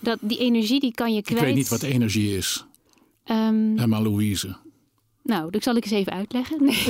[0.00, 1.40] Dat, die energie die kan je kwijt.
[1.40, 2.66] Ik weet niet wat energie is,
[3.28, 4.56] Ehm, Emma Louise.
[5.28, 6.64] Nou, dat zal ik eens even uitleggen.
[6.64, 6.86] Nee,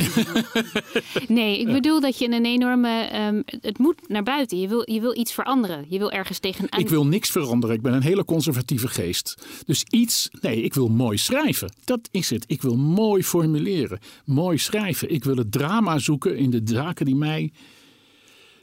[1.38, 3.00] nee ik bedoel dat je een enorme.
[3.00, 4.60] ehm, het moet naar buiten.
[4.60, 5.84] Je wil, je wil iets veranderen.
[5.88, 6.80] Je wil ergens tegenaan.
[6.80, 7.76] Ik wil niks veranderen.
[7.76, 9.46] Ik ben een hele conservatieve geest.
[9.66, 11.72] Dus iets, nee, ik wil mooi schrijven.
[11.84, 12.44] Dat is het.
[12.46, 15.10] Ik wil mooi formuleren, mooi schrijven.
[15.10, 17.52] Ik wil het drama zoeken in de zaken die mij,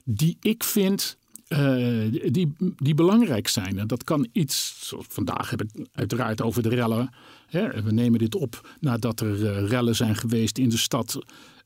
[0.04, 1.86] die ik vind, eh,
[2.32, 3.80] die, die belangrijk zijn.
[3.80, 7.10] En dat kan iets, zoals vandaag heb ik uiteraard over de rellen.
[7.50, 11.20] We nemen dit op nadat er eh, rellen zijn geweest in de stad.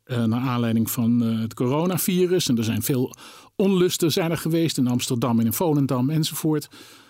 [0.04, 2.48] eh, naar aanleiding van eh, het coronavirus.
[2.50, 3.16] En er zijn veel
[3.56, 6.68] onlusten zijn er geweest in Amsterdam en in Volendam enzovoort.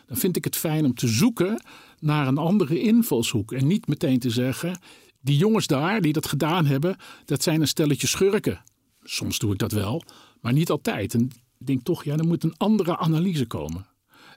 [0.07, 1.61] Dan vind ik het fijn om te zoeken
[1.99, 3.51] naar een andere invalshoek.
[3.51, 4.79] En niet meteen te zeggen,
[5.21, 8.61] die jongens daar die dat gedaan hebben, dat zijn een stelletje schurken.
[9.03, 10.03] Soms doe ik dat wel,
[10.41, 11.13] maar niet altijd.
[11.13, 11.21] En
[11.59, 13.85] ik denk toch, ja, er moet een andere analyse komen.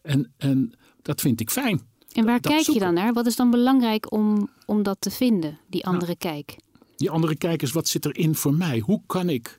[0.03, 1.81] En, en dat vind ik fijn.
[2.13, 3.13] En waar kijk je dan naar?
[3.13, 6.57] Wat is dan belangrijk om, om dat te vinden, die andere kijk?
[6.97, 8.79] Die andere kijkers, wat zit erin voor mij?
[8.79, 9.55] Hoe kan ik,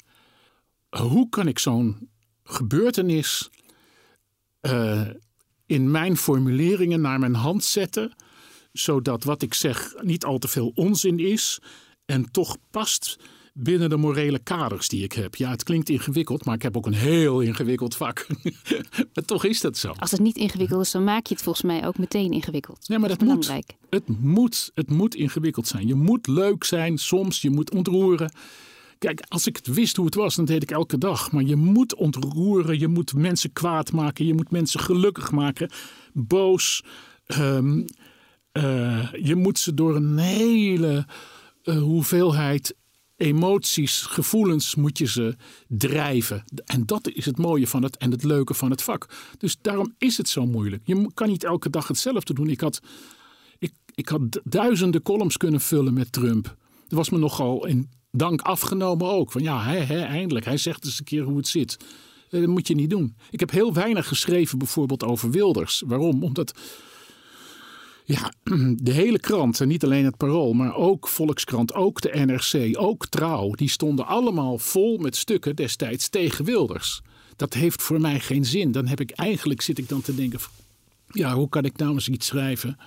[0.90, 2.10] hoe kan ik zo'n
[2.44, 3.50] gebeurtenis
[4.60, 5.08] eh,
[5.66, 8.16] in mijn formuleringen naar mijn hand zetten,
[8.72, 11.60] zodat wat ik zeg niet al te veel onzin is
[12.06, 13.18] en toch past
[13.54, 15.36] binnen de morele kaders die ik heb.
[15.36, 18.28] Ja, het klinkt ingewikkeld, maar ik heb ook een heel ingewikkeld vak.
[19.14, 19.94] maar toch is dat zo.
[19.98, 22.78] Als het niet ingewikkeld is, dan maak je het volgens mij ook meteen ingewikkeld.
[22.88, 23.28] Ja, maar dat moet.
[23.28, 23.76] belangrijk.
[23.90, 25.88] Het moet, het moet ingewikkeld zijn.
[25.88, 28.32] Je moet leuk zijn soms, je moet ontroeren.
[28.98, 31.32] Kijk, als ik het wist hoe het was, dan deed ik elke dag.
[31.32, 35.70] Maar je moet ontroeren, je moet mensen kwaad maken, je moet mensen gelukkig maken,
[36.14, 36.84] boos.
[37.26, 37.84] Ehm,
[38.52, 41.06] eh, je moet ze door een hele
[41.64, 42.76] eh, hoeveelheid
[43.18, 45.36] emoties, gevoelens moet je ze
[45.68, 46.44] drijven.
[46.66, 49.10] En dat is het mooie van het en het leuke van het vak.
[49.38, 50.82] Dus daarom is het zo moeilijk.
[50.86, 52.50] Je kan niet elke dag hetzelfde doen.
[52.50, 52.80] Ik had,
[53.60, 56.56] ik, ik had duizenden columns kunnen vullen met Trump.
[56.88, 59.32] Dat was me nogal in dank afgenomen ook.
[59.32, 60.46] Van ja, eindelijk.
[60.46, 61.78] Hij zegt eens een keer hoe het zit.
[62.30, 63.16] Eh, dat moet je niet doen.
[63.30, 65.84] Ik heb heel weinig geschreven bijvoorbeeld over Wilders.
[65.86, 66.24] Waarom?
[66.24, 66.54] Omdat
[68.06, 68.34] ja,
[68.76, 73.08] de hele krant, en niet alleen het Parool, maar ook Volkskrant, ook de NRC, ook
[73.08, 77.02] Trouw, die stonden allemaal vol met stukken destijds tegen Wilders.
[77.36, 78.72] Dat heeft voor mij geen zin.
[78.72, 80.40] Dan heb ik eigenlijk zit ik dan te denken,
[81.08, 82.78] ja, hoe kan ik nou eens iets schrijven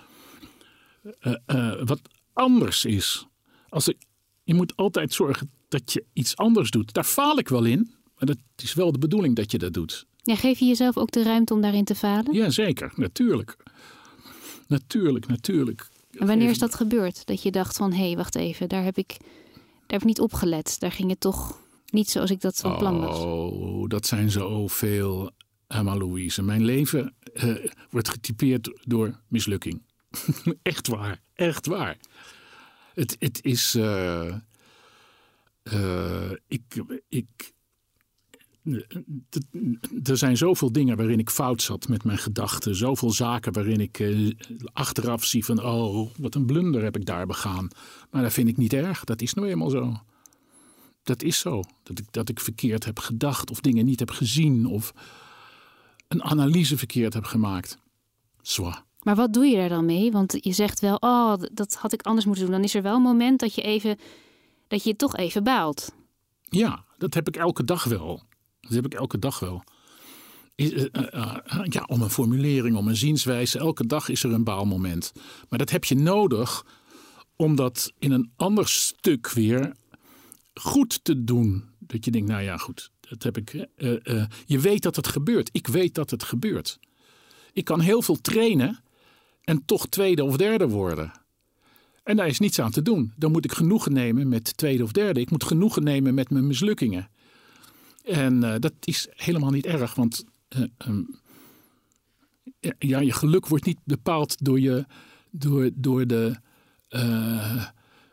[1.03, 2.01] uh, uh, wat
[2.33, 3.27] anders is?
[3.69, 3.97] Als ik,
[4.45, 6.93] je moet altijd zorgen dat je iets anders doet.
[6.93, 10.07] Daar faal ik wel in, maar dat is wel de bedoeling dat je dat doet.
[10.23, 12.35] Ja, geef je jezelf ook de ruimte om daarin te falen?
[12.35, 13.57] Ja, zeker, natuurlijk.
[14.67, 15.89] Natuurlijk, natuurlijk.
[16.11, 17.27] En wanneer is dat gebeurd?
[17.27, 20.21] Dat je dacht van, hé, hey, wacht even, daar heb, ik, daar heb ik niet
[20.21, 20.77] opgelet.
[20.79, 23.19] Daar ging het toch niet zoals ik dat van plan was.
[23.19, 25.31] Oh, dat zijn zoveel,
[25.67, 26.43] Emma Louise.
[26.43, 29.83] Mijn leven uh, wordt getypeerd door mislukking.
[30.63, 31.97] echt waar, echt waar.
[32.95, 33.75] Het, het is...
[33.75, 34.35] Uh,
[35.73, 37.53] uh, ik, ik,
[40.03, 42.75] er zijn zoveel dingen waarin ik fout zat met mijn gedachten.
[42.75, 44.31] Zoveel zaken waarin ik eh,
[44.73, 45.65] achteraf zie van...
[45.65, 47.69] oh, wat een blunder heb ik daar begaan.
[48.11, 49.05] Maar dat vind ik niet erg.
[49.05, 49.97] Dat is nou eenmaal zo.
[51.03, 51.63] Dat is zo.
[51.83, 54.67] Dat ik, dat ik verkeerd heb gedacht of dingen niet heb gezien...
[54.67, 54.93] of
[56.09, 57.79] een analyse verkeerd heb gemaakt.
[58.43, 58.85] Zwa.
[59.03, 60.13] Maar wat doe je er dan mee?
[60.13, 62.55] Want je zegt wel, oh, dat had ik anders moeten doen.
[62.55, 63.99] Dan is er wel een moment dat je even,
[64.69, 65.93] dat je toch even baalt.
[66.43, 68.23] Ja, dat heb ik elke dag wel.
[68.67, 69.65] Dat heb ik elke dag wel.
[70.57, 73.59] Uh, uh, ja, om een formulering, om een zienswijze.
[73.59, 75.13] Elke dag is er een baalmoment.
[75.49, 76.67] Maar dat heb je nodig
[77.37, 79.73] om dat in een ander stuk weer
[80.55, 81.65] goed te doen.
[81.79, 83.51] Dat je denkt, nou ja, goed, dat heb ik.
[84.47, 85.49] je weet dat het gebeurt.
[85.53, 86.79] Ik weet dat het gebeurt.
[87.53, 88.81] Ik kan heel veel trainen
[89.45, 91.13] en toch tweede of derde worden.
[92.03, 93.13] En daar is niets aan te doen.
[93.17, 95.21] Dan moet ik genoegen nemen met tweede of derde.
[95.21, 97.09] Ik moet genoegen nemen met mijn mislukkingen.
[98.07, 100.25] En uh, dat is helemaal niet erg, want
[100.57, 101.21] uh, um,
[102.79, 104.85] ja, je geluk wordt niet bepaald door, je,
[105.31, 106.37] door, door de,
[106.91, 107.65] uh,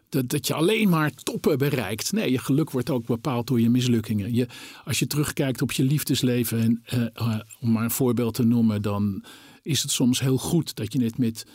[0.10, 2.12] dat, dat je alleen maar toppen bereikt.
[2.12, 4.34] Nee, je geluk wordt ook bepaald door je mislukkingen.
[4.34, 4.48] Je,
[4.86, 7.14] als je terugkijkt op je liefdesleven, en,
[7.60, 9.24] om maar een voorbeeld te noemen, dan
[9.62, 11.46] is het soms heel goed dat je het met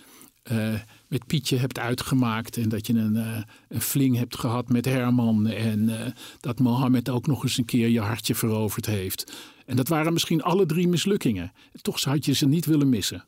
[1.09, 2.57] met Pietje hebt uitgemaakt.
[2.57, 3.37] En dat je een, uh,
[3.69, 5.47] een fling hebt gehad met Herman.
[5.47, 6.01] En uh,
[6.41, 9.33] dat Mohammed ook nog eens een keer je hartje veroverd heeft.
[9.67, 11.53] En dat waren misschien alle drie mislukkingen.
[11.83, 13.25] Toch had je ze niet willen missen.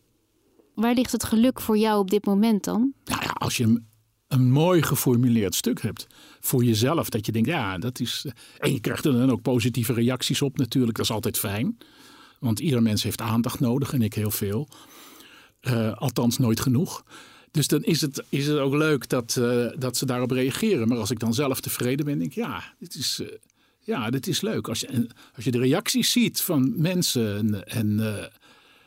[0.74, 2.92] Waar ligt het geluk voor jou op dit moment dan?
[3.04, 3.86] Nou ja, als je een,
[4.28, 6.06] een mooi geformuleerd stuk hebt
[6.40, 7.08] voor jezelf.
[7.08, 8.26] Dat je denkt, ja, dat is...
[8.58, 10.96] En je krijgt er dan ook positieve reacties op natuurlijk.
[10.96, 11.78] Dat is altijd fijn.
[12.38, 14.68] Want ieder mens heeft aandacht nodig en ik heel veel.
[15.60, 17.04] Uh, althans, nooit genoeg.
[17.50, 20.88] Dus dan is het, is het ook leuk dat, uh, dat ze daarop reageren.
[20.88, 23.28] Maar als ik dan zelf tevreden ben, denk ik, ja, dit is, uh,
[23.80, 24.68] ja, dit is leuk.
[24.68, 28.30] Als je, als je de reacties ziet van mensen en, en,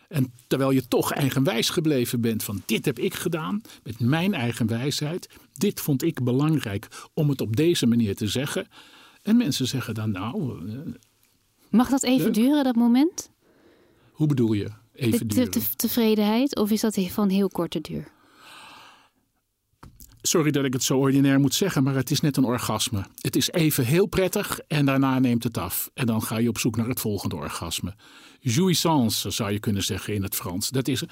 [0.07, 4.67] en terwijl je toch eigenwijs gebleven bent van dit heb ik gedaan met mijn eigen
[4.67, 5.29] wijsheid.
[5.53, 8.67] Dit vond ik belangrijk om het op deze manier te zeggen.
[9.21, 10.61] En mensen zeggen dan nou...
[11.69, 12.33] Mag dat even leuk.
[12.33, 13.29] duren, dat moment?
[14.11, 14.67] Hoe bedoel je?
[14.93, 18.12] Even de, de, tevredenheid of is dat van heel korte duur?
[20.25, 23.05] Sorry dat ik het zo ordinair moet zeggen, maar het is net een orgasme.
[23.21, 25.89] Het is even heel prettig en daarna neemt het af.
[25.93, 27.95] En dan ga je op zoek naar het volgende orgasme.
[28.39, 30.69] Jouissance zou je kunnen zeggen in het Frans.
[30.69, 31.03] Dat is,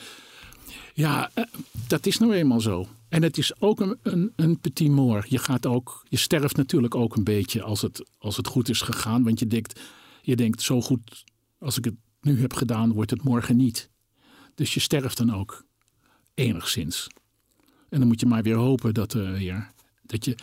[0.94, 1.44] ja, eh,
[1.88, 2.88] dat is nou eenmaal zo.
[3.10, 5.30] En het is ook een, een, een petit mort.
[5.30, 8.82] Je, gaat ook, je sterft natuurlijk ook een beetje als het, als het goed is
[8.82, 9.24] gegaan.
[9.24, 9.80] Want je denkt,
[10.22, 11.24] je denkt, zo goed
[11.60, 13.90] als ik het nu heb gedaan, wordt het morgen niet.
[14.56, 15.66] Dus je sterft dan ook
[16.34, 17.08] enigszins.
[17.92, 20.36] En dan moet je maar weer hopen dat, uh, weer, dat je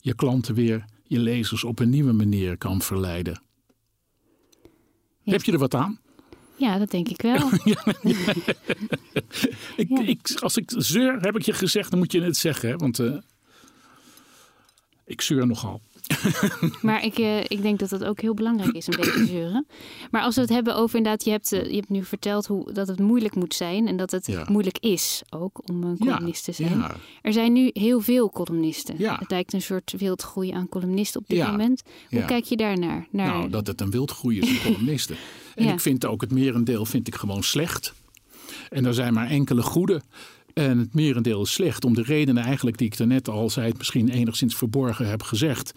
[0.00, 3.42] je klanten weer, je lezers op een nieuwe manier kan verleiden.
[5.22, 5.32] Ja.
[5.32, 6.00] Heb je er wat aan?
[6.56, 7.50] Ja, dat denk ik wel.
[7.64, 8.34] ja, ja.
[9.76, 12.68] ik, ik, als ik zeur, heb ik je gezegd, dan moet je het zeggen.
[12.68, 12.76] Hè?
[12.76, 13.16] Want uh,
[15.04, 15.80] ik zeur nogal.
[16.82, 19.66] maar ik, uh, ik denk dat dat ook heel belangrijk is, een beetje zeuren.
[20.10, 22.72] Maar als we het hebben over inderdaad, je hebt, uh, je hebt nu verteld hoe,
[22.72, 24.46] dat het moeilijk moet zijn en dat het ja.
[24.48, 26.78] moeilijk is ook om een columnist te zijn.
[26.78, 26.96] Ja.
[27.22, 28.96] Er zijn nu heel veel columnisten.
[28.98, 31.82] Het lijkt een soort wildgroei aan columnisten op dit moment.
[32.10, 33.06] Hoe kijk je daarnaar?
[33.10, 33.26] Naar...
[33.26, 35.16] Nou, dat het een wildgroei is aan columnisten.
[35.54, 37.94] en ik vind ook het merendeel vind ik gewoon slecht.
[38.70, 40.02] En er zijn maar enkele goede.
[40.54, 43.78] En het merendeel is slecht om de redenen eigenlijk die ik daarnet al zei, het
[43.78, 45.72] misschien enigszins verborgen heb gezegd.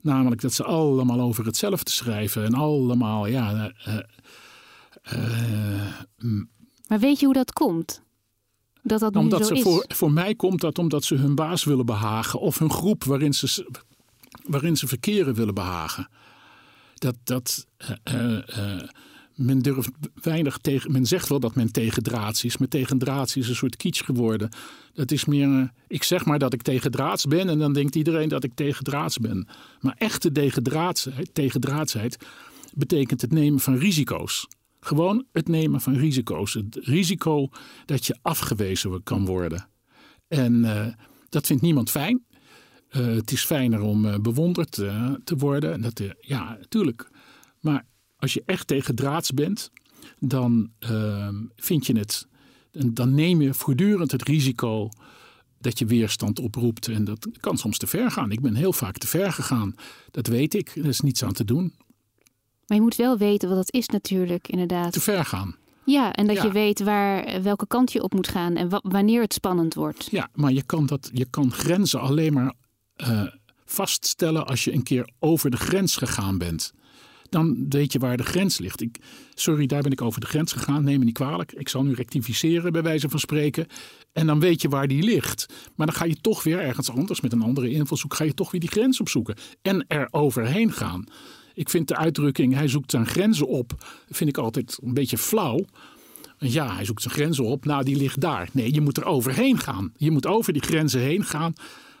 [0.00, 3.72] Namelijk dat ze allemaal over hetzelfde schrijven en allemaal, ja.
[3.88, 3.98] Uh,
[5.12, 6.42] uh,
[6.88, 8.02] maar weet je hoe dat komt?
[8.82, 9.62] Dat dat omdat nu zo ze is?
[9.62, 13.34] Voor, voor mij komt dat omdat ze hun baas willen behagen of hun groep waarin
[13.34, 13.66] ze,
[14.46, 16.08] waarin ze verkeren willen behagen.
[16.94, 17.66] Dat, dat,
[19.34, 19.90] men durft
[20.22, 20.92] weinig tegen.
[20.92, 24.04] Men zegt wel dat men tegen draads is, maar tegen draads is een soort kitsch
[24.04, 24.48] geworden.
[24.92, 25.58] Dat is meer.
[25.58, 28.54] Eh, ik zeg maar dat ik tegen draads ben en dan denkt iedereen dat ik
[28.54, 29.48] tegen draads ben.
[29.80, 30.32] Maar echte
[31.32, 32.16] tegendraadsheid
[32.74, 34.48] betekent het nemen van risico's.
[34.80, 36.54] Gewoon het nemen van risico's.
[36.54, 37.48] Het risico
[37.84, 39.68] dat je afgewezen kan worden.
[40.28, 40.86] En uh,
[41.28, 42.24] dat vindt niemand fijn.
[42.90, 44.72] Uh, het is fijner om bewonderd
[45.24, 45.80] te worden.
[45.80, 47.10] Dat, ja, natuurlijk.
[47.60, 47.86] Maar
[48.24, 49.70] als je echt tegen draads bent,
[50.18, 52.26] dan uh, vind je het.
[52.72, 54.88] Dan neem je voortdurend het risico
[55.58, 56.88] dat je weerstand oproept.
[56.88, 58.30] En dat kan soms te ver gaan.
[58.30, 59.74] Ik ben heel vaak te ver gegaan.
[60.10, 60.76] Dat weet ik.
[60.76, 61.74] Er is niets aan te doen.
[62.66, 64.92] Maar je moet wel weten wat dat is natuurlijk, inderdaad.
[64.92, 65.56] Te ver gaan.
[65.84, 69.32] Ja, en dat je weet waar, welke kant je op moet gaan en wanneer het
[69.32, 70.08] spannend wordt.
[70.10, 72.54] Ja, maar je kan, dat, je kan grenzen alleen maar
[72.96, 73.26] uh,
[73.64, 76.72] vaststellen als je een keer over de grens gegaan bent
[77.28, 78.80] dan weet je waar de grens ligt.
[78.80, 78.98] Ik,
[79.34, 80.84] sorry, daar ben ik over de grens gegaan.
[80.84, 81.52] Neem me niet kwalijk.
[81.52, 83.66] Ik zal nu rectificeren, bij wijze van spreken.
[84.12, 85.46] En dan weet je waar die ligt.
[85.76, 88.14] Maar dan ga je toch weer ergens anders met een andere invalshoek.
[88.14, 89.36] Ga je toch weer die grens opzoeken.
[89.62, 91.04] En er overheen gaan.
[91.54, 95.64] Ik vind de uitdrukking, hij zoekt zijn grenzen op, vind ik altijd een beetje flauw.
[96.38, 97.64] Ja, hij zoekt zijn grenzen op.
[97.64, 98.48] Nou, die ligt daar.
[98.52, 99.92] Nee, je moet er overheen gaan.
[99.96, 101.52] Je moet over die grenzen heen gaan.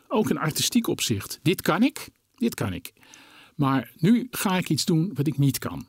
[0.08, 1.38] Ook een artistiek opzicht.
[1.42, 2.08] Dit kan ik.
[2.34, 2.92] Dit kan ik.
[3.54, 5.86] Maar nu ga ik iets doen wat ik niet kan.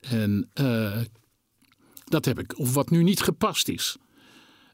[0.00, 0.98] En uh,
[2.04, 3.96] dat heb ik, of wat nu niet gepast is.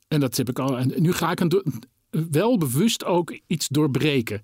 [0.08, 0.78] En dat heb ik al.
[0.78, 1.62] En nu ga ik een,
[2.30, 4.42] wel bewust ook iets doorbreken.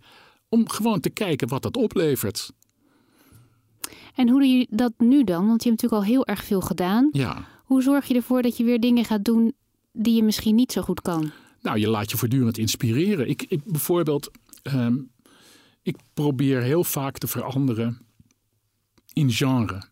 [0.49, 2.53] Om gewoon te kijken wat dat oplevert.
[4.15, 5.47] En hoe doe je dat nu dan?
[5.47, 7.09] Want je hebt natuurlijk al heel erg veel gedaan.
[7.13, 7.47] Ja.
[7.65, 9.53] Hoe zorg je ervoor dat je weer dingen gaat doen
[9.93, 11.31] die je misschien niet zo goed kan?
[11.63, 13.29] Nou, je laat je voortdurend inspireren.
[13.29, 14.31] Ik, ik bijvoorbeeld,
[14.63, 15.11] um,
[15.89, 17.99] ik probeer heel vaak te veranderen
[19.13, 19.83] in genre.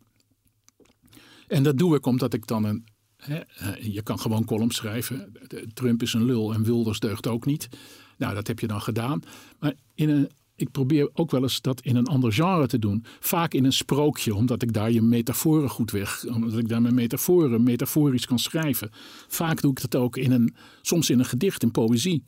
[1.46, 2.84] En dat doe ik omdat ik dan een.
[3.16, 5.32] Hè, eh, je kan gewoon column schrijven.
[5.74, 7.68] Trump is een lul en Wilders deugt ook niet.
[8.16, 9.20] Nou, dat heb je dan gedaan.
[9.58, 13.04] Maar in een, ik probeer ook wel eens dat in een ander genre te doen.
[13.20, 16.24] Vaak in een sprookje, omdat ik daar je metaforen goed weg.
[16.26, 18.90] Omdat ik daar mijn metaforen metaforisch kan schrijven.
[19.28, 22.24] Vaak doe ik dat ook in een, soms in een gedicht, in poëzie.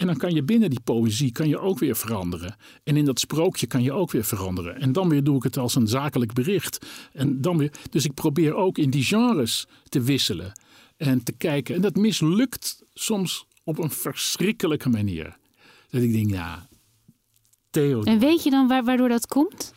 [0.00, 2.56] En dan kan je binnen die poëzie kan je ook weer veranderen.
[2.84, 4.80] En in dat sprookje kan je ook weer veranderen.
[4.80, 6.86] En dan weer doe ik het als een zakelijk bericht.
[7.12, 10.52] En dan weer, dus ik probeer ook in die genres te wisselen.
[10.96, 11.74] En te kijken.
[11.74, 15.36] En dat mislukt soms op een verschrikkelijke manier.
[15.90, 16.68] Dat ik denk, ja,
[17.70, 18.02] Theo.
[18.02, 19.74] En weet je dan waardoor dat komt?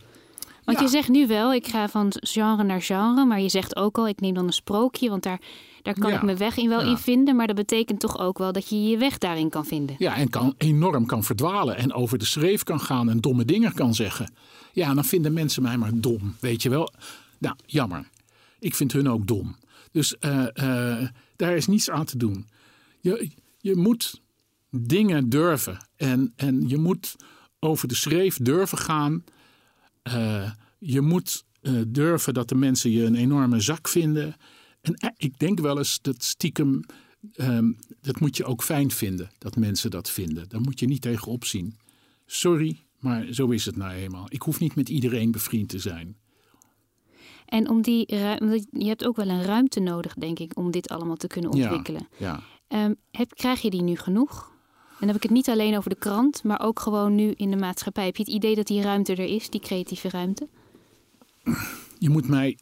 [0.65, 3.25] Want je zegt nu wel, ik ga van genre naar genre.
[3.25, 5.09] Maar je zegt ook al, ik neem dan een sprookje.
[5.09, 5.39] Want daar
[5.83, 8.51] daar kan ik mijn weg in wel in vinden, maar dat betekent toch ook wel
[8.51, 9.95] dat je je weg daarin kan vinden.
[9.99, 13.73] Ja, en kan enorm kan verdwalen en over de schreef kan gaan en domme dingen
[13.73, 14.33] kan zeggen.
[14.71, 16.93] Ja, dan vinden mensen mij maar dom, weet je wel.
[17.37, 18.09] Nou, jammer.
[18.59, 19.55] Ik vind hun ook dom.
[19.91, 22.47] Dus uh, uh, daar is niets aan te doen.
[22.99, 24.21] Je, je moet
[24.69, 27.15] dingen durven en, en je moet
[27.59, 29.23] over de schreef durven gaan.
[30.07, 31.43] Uh, je moet
[31.87, 34.35] durven dat de mensen je een enorme zak vinden.
[34.81, 36.83] En eh, ik denk wel eens dat stiekem,
[37.33, 40.49] ehm, dat moet je ook fijn vinden, dat mensen dat vinden.
[40.49, 41.77] Daar moet je niet tegen opzien.
[42.25, 44.25] Sorry, maar zo is het nou eenmaal.
[44.29, 46.17] Ik hoef niet met iedereen bevriend te zijn.
[47.45, 48.15] En om die
[48.71, 52.07] je hebt ook wel een ruimte nodig, denk ik, om dit allemaal te kunnen ontwikkelen.
[52.17, 54.52] Ja, ehm, heb, krijg je die nu genoeg?
[55.03, 57.57] Dan heb ik het niet alleen over de krant, maar ook gewoon nu in de
[57.57, 58.05] maatschappij.
[58.05, 60.47] Heb je het idee dat die ruimte er is, die creatieve ruimte?
[61.97, 62.57] Je moet mij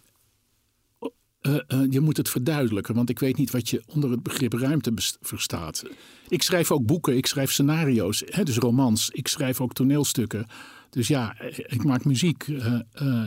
[1.42, 4.54] uh, uh, je moet het verduidelijken, want ik weet niet wat je onder het begrip
[4.54, 5.84] ruimte verstaat.
[6.28, 9.10] Ik schrijf ook boeken, ik schrijf scenario's, hè, dus romans.
[9.10, 10.48] Ik schrijf ook toneelstukken.
[10.92, 12.48] Dus ja, eh, ik maak muziek.
[12.48, 12.80] Uh,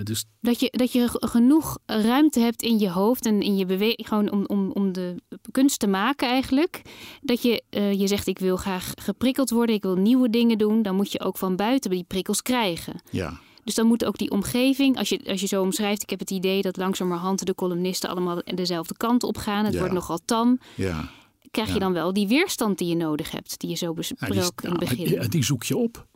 [0.03, 0.24] dus...
[0.40, 4.31] dat, je, dat je genoeg ruimte hebt in je hoofd en in je beweging, gewoon
[4.31, 5.14] om, om, om de
[5.50, 6.83] kunst te maken eigenlijk.
[7.22, 10.83] Dat je, je zegt, ik wil graag geprikkeld worden, ik wil nieuwe dingen doen.
[10.83, 13.00] Dan moet je ook van buiten die prikkels krijgen.
[13.11, 13.40] Ja.
[13.64, 16.31] Dus dan moet ook die omgeving, als je, als je zo omschrijft, ik heb het
[16.31, 19.64] idee dat langzamerhand de columnisten allemaal dezelfde kant op gaan.
[19.64, 19.79] Het Ja.
[19.79, 20.59] wordt nogal tam.
[20.74, 21.11] Ja.
[21.50, 24.37] Krijg je dan wel die weerstand die je nodig hebt, die je zo Ja, die,
[24.37, 25.31] in het nou, begin?
[25.31, 26.07] die zoek je op.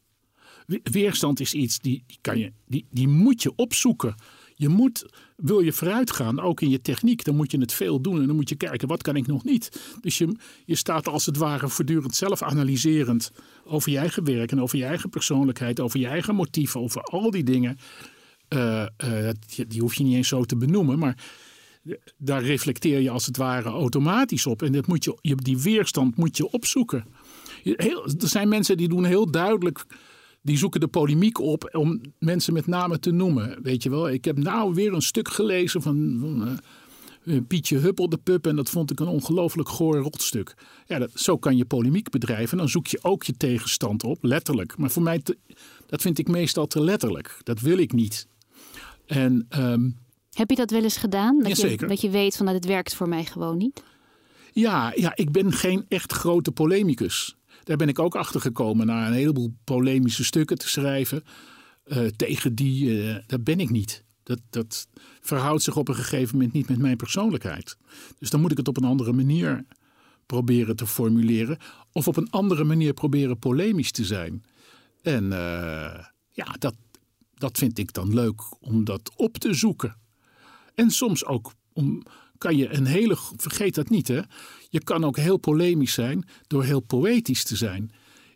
[0.68, 4.14] We- Weerstand is iets die, die, kan je, die, die moet je opzoeken.
[4.54, 8.00] Je moet, wil je vooruit gaan, ook in je techniek, dan moet je het veel
[8.00, 8.20] doen.
[8.20, 9.80] En dan moet je kijken, wat kan ik nog niet?
[10.00, 13.30] Dus je, je staat als het ware voortdurend zelf analyserend
[13.64, 17.30] over je eigen werk en over je eigen persoonlijkheid, over je eigen motieven, over al
[17.30, 17.78] die dingen.
[18.48, 19.34] Eh, eh,
[19.68, 21.24] die, hoef je niet eens zo te benoemen, maar
[22.16, 24.62] daar reflecteer je als het ware automatisch op.
[24.62, 27.04] En dat moet je, die weerstand moet je opzoeken.
[27.62, 29.86] Heel, er zijn mensen die doen heel duidelijk.
[30.42, 33.58] Die zoeken de polemiek op om mensen met name te noemen.
[33.62, 36.48] Weet je wel, ik heb nou weer een stuk gelezen van, van
[37.24, 38.46] eh, eh, Pietje Huppel de Pup.
[38.46, 40.54] En dat vond ik een ongelooflijk goor rotstuk.
[40.86, 42.58] Ja, dat, zo kan je polemiek bedrijven.
[42.58, 44.76] Dan zoek je ook je tegenstand op, letterlijk.
[44.76, 45.38] Maar voor mij, te-
[45.86, 47.40] dat vind ik meestal te letterlijk.
[47.42, 48.26] Dat wil ik niet.
[49.06, 49.90] En ehm,
[50.32, 51.38] Heb je dat wel eens gedaan?
[51.38, 51.88] Dat, je, Jazeker.
[51.88, 53.82] dat je weet van dat het werkt voor mij gewoon niet?
[54.52, 57.36] Ja, ja, ik ben geen echt grote polemicus.
[57.68, 61.24] Daar ben ik ook achter gekomen na een heleboel polemische stukken te schrijven.
[61.84, 64.04] eh, tegen die, eh, dat ben ik niet.
[64.22, 64.88] Dat, dat
[65.20, 67.76] verhoudt zich op een gegeven moment niet met mijn persoonlijkheid.
[68.18, 69.64] Dus dan moet ik het op een andere manier
[70.26, 71.58] proberen te formuleren.
[71.92, 74.44] Of op een andere manier proberen polemisch te zijn.
[75.02, 76.74] En eh, ja, dat,
[77.34, 79.96] dat vind ik dan leuk om dat op te zoeken.
[80.74, 82.02] En soms ook om,
[82.38, 83.16] kan je een hele.
[83.36, 84.20] Vergeet dat niet, hè?
[84.70, 87.92] Je kan ook heel polemisch zijn door heel poëtisch te zijn.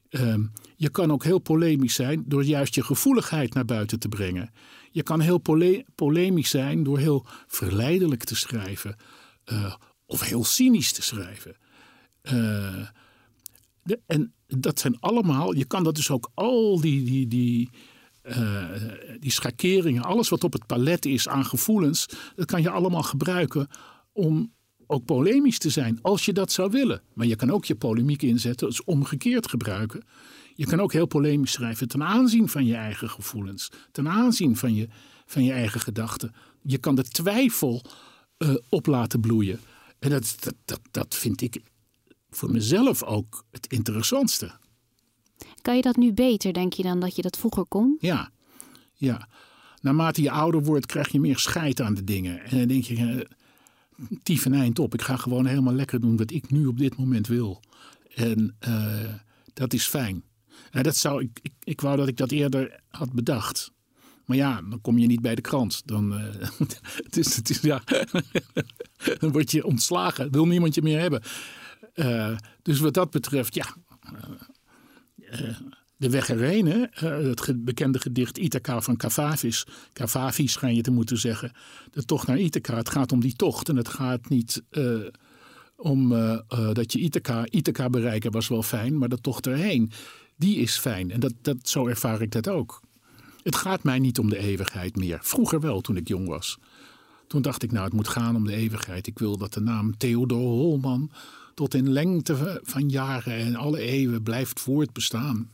[0.09, 0.43] Ehm,
[0.77, 4.53] je kan ook heel polemisch zijn door juist je gevoeligheid naar buiten te brengen.
[4.91, 8.97] Je kan heel pole- polemisch zijn door heel verleidelijk te schrijven.
[9.45, 9.75] eh,
[10.07, 11.57] of heel cynisch te schrijven.
[12.23, 12.87] Eh,
[14.07, 15.55] en dat zijn allemaal.
[15.55, 17.05] Je kan dat dus ook al die.
[17.05, 17.71] die, die
[18.23, 18.65] eh,
[19.21, 23.69] die schakeringen, alles wat op het palet is aan gevoelens, dat kan je allemaal gebruiken
[24.13, 24.53] om
[24.87, 27.03] ook polemisch te zijn, als je dat zou willen.
[27.13, 30.05] Maar je kan ook je polemiek inzetten, dus omgekeerd gebruiken.
[30.55, 34.75] Je kan ook heel polemisch schrijven ten aanzien van je eigen gevoelens, ten aanzien van
[34.75, 34.89] je,
[35.27, 36.35] van je eigen gedachten.
[36.63, 37.83] Je kan de twijfel
[38.37, 39.61] eh, op laten bloeien.
[39.99, 41.63] En dat, dat, dat, dat vind ik
[42.31, 44.53] voor mezelf ook het interessantste.
[45.63, 47.97] Kan je dat nu beter, denk je, dan dat je dat vroeger kon?
[48.01, 48.31] Ja,
[48.95, 49.29] ja.
[49.81, 52.45] Naarmate je ouder wordt, krijg je meer scheid aan de dingen.
[52.45, 53.21] En dan denk je, eh,
[54.23, 54.95] tief een eind op.
[54.95, 57.63] Ik ga gewoon helemaal lekker doen wat ik nu op dit moment wil.
[58.15, 59.15] En eh,
[59.53, 60.23] dat is fijn.
[60.71, 63.73] En dat zou, ik, ik, ik wou dat ik dat eerder had bedacht.
[64.25, 65.83] Maar ja, dan kom je niet bij de krant.
[65.85, 66.49] Dan, eh,
[67.05, 67.83] het is, het is, ja,
[69.19, 70.33] dan word je ontslagen.
[70.33, 71.23] Wil niemand je meer hebben.
[71.95, 73.75] Eh, dus wat dat betreft, ja,
[76.03, 76.83] de weg erheen, hè?
[76.83, 79.67] Eh, het bekende gedicht Ithaca van Cavavis.
[79.93, 81.53] Cavavis schijn je te moeten zeggen.
[81.91, 82.77] De tocht naar Ithaca.
[82.77, 84.85] Het gaat om die tocht en het gaat niet eh,
[85.77, 86.39] om eh,
[86.73, 89.91] dat je Ithaca, Ithaca bereiken was wel fijn, maar de tocht erheen,
[90.37, 91.11] die is fijn.
[91.11, 92.81] En dat, dat, zo ervaar ik dat ook.
[93.43, 95.19] Het gaat mij niet om de eeuwigheid meer.
[95.23, 96.59] Vroeger wel, toen ik jong was.
[97.27, 99.07] Toen dacht ik, nou, het moet gaan om de eeuwigheid.
[99.07, 101.11] Ik wil dat de naam Theodor Holman
[101.55, 105.51] tot in lengte van jaren en alle eeuwen blijft voortbestaan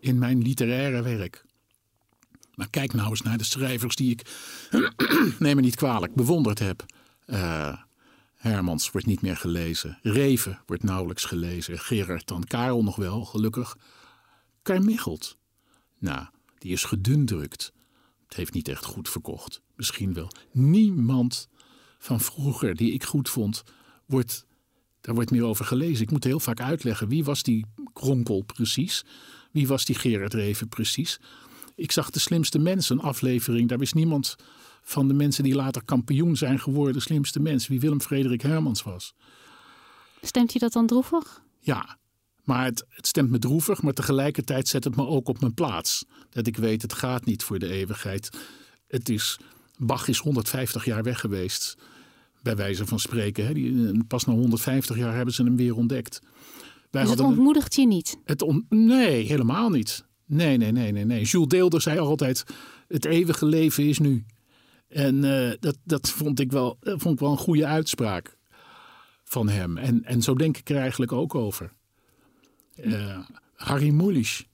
[0.00, 1.44] in mijn literaire werk.
[2.54, 4.30] Maar kijk nou eens naar de schrijvers die ik,
[5.38, 6.84] neem me niet kwalijk, bewonderd heb.
[7.26, 7.76] Eh,
[8.34, 9.98] Hermans wordt niet meer gelezen.
[10.02, 11.78] Reven wordt nauwelijks gelezen.
[11.78, 13.76] Gerard dan Karel nog wel, gelukkig.
[14.62, 15.38] Carmichelt.
[15.98, 16.26] Nou,
[16.58, 17.72] die is gedundrukt.
[18.26, 19.62] Het heeft niet echt goed verkocht.
[19.76, 20.30] Misschien wel.
[20.52, 21.48] Niemand
[21.98, 23.62] van vroeger die ik goed vond,
[24.06, 24.46] wordt,
[25.00, 26.02] daar wordt meer over gelezen.
[26.02, 29.04] Ik moet heel vaak uitleggen wie was die Kronkel precies.
[29.50, 31.20] Wie was die Gerard Reven precies.
[31.74, 33.68] Ik zag de slimste mensen, een aflevering.
[33.68, 34.36] Daar wist niemand
[34.82, 38.82] van de mensen die later kampioen zijn geworden, de slimste mens, wie Willem Frederik Hermans
[38.82, 39.14] was.
[40.22, 41.42] Stemt je dat dan droevig?
[41.60, 41.98] Ja,
[42.44, 46.04] maar het, het stemt me droevig, maar tegelijkertijd zet het me ook op mijn plaats.
[46.30, 48.30] Dat ik weet, het gaat niet voor de eeuwigheid.
[48.86, 49.38] Het is,
[49.78, 51.76] Bach is 150 jaar weg geweest,
[52.42, 53.46] bij wijze van spreken.
[53.46, 53.52] Hè.
[53.52, 56.20] Die, pas na 150 jaar hebben ze hem weer ontdekt.
[56.90, 58.18] Wij Dus het hadden ontmoedigt je niet.
[58.24, 60.04] het on- nee, helemaal niet.
[60.26, 61.24] Nee, nee, nee, nee, nee.
[61.24, 62.44] Jules Deelder zei altijd:
[62.88, 64.24] het eeuwige leven is nu.
[64.88, 68.36] En eh, dat, dat vond, ik wel, dat vond ik wel een goede uitspraak
[69.24, 69.76] van hem.
[69.76, 71.72] En, en zo denk ik er eigenlijk ook over.
[72.74, 73.18] Eh,
[73.54, 74.44] Harry Mulisch.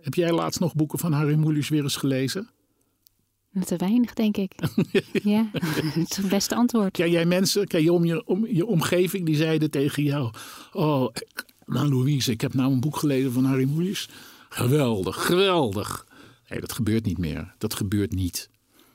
[0.00, 2.48] Heb jij laatst nog boeken van Harry Mulisch weer eens gelezen?
[3.64, 4.52] Te weinig, denk ik.
[5.22, 5.50] ja,
[5.94, 6.90] is het beste antwoord.
[6.92, 10.32] Ken jij mensen, ken je om je, om je omgeving, die zeiden tegen jou...
[10.72, 11.08] Oh,
[11.66, 14.08] nou Louise, ik heb nou een boek gelezen van Harry Mulisch.
[14.48, 16.06] Geweldig, geweldig.
[16.48, 17.54] Nee, dat gebeurt niet meer.
[17.58, 18.50] Dat gebeurt niet.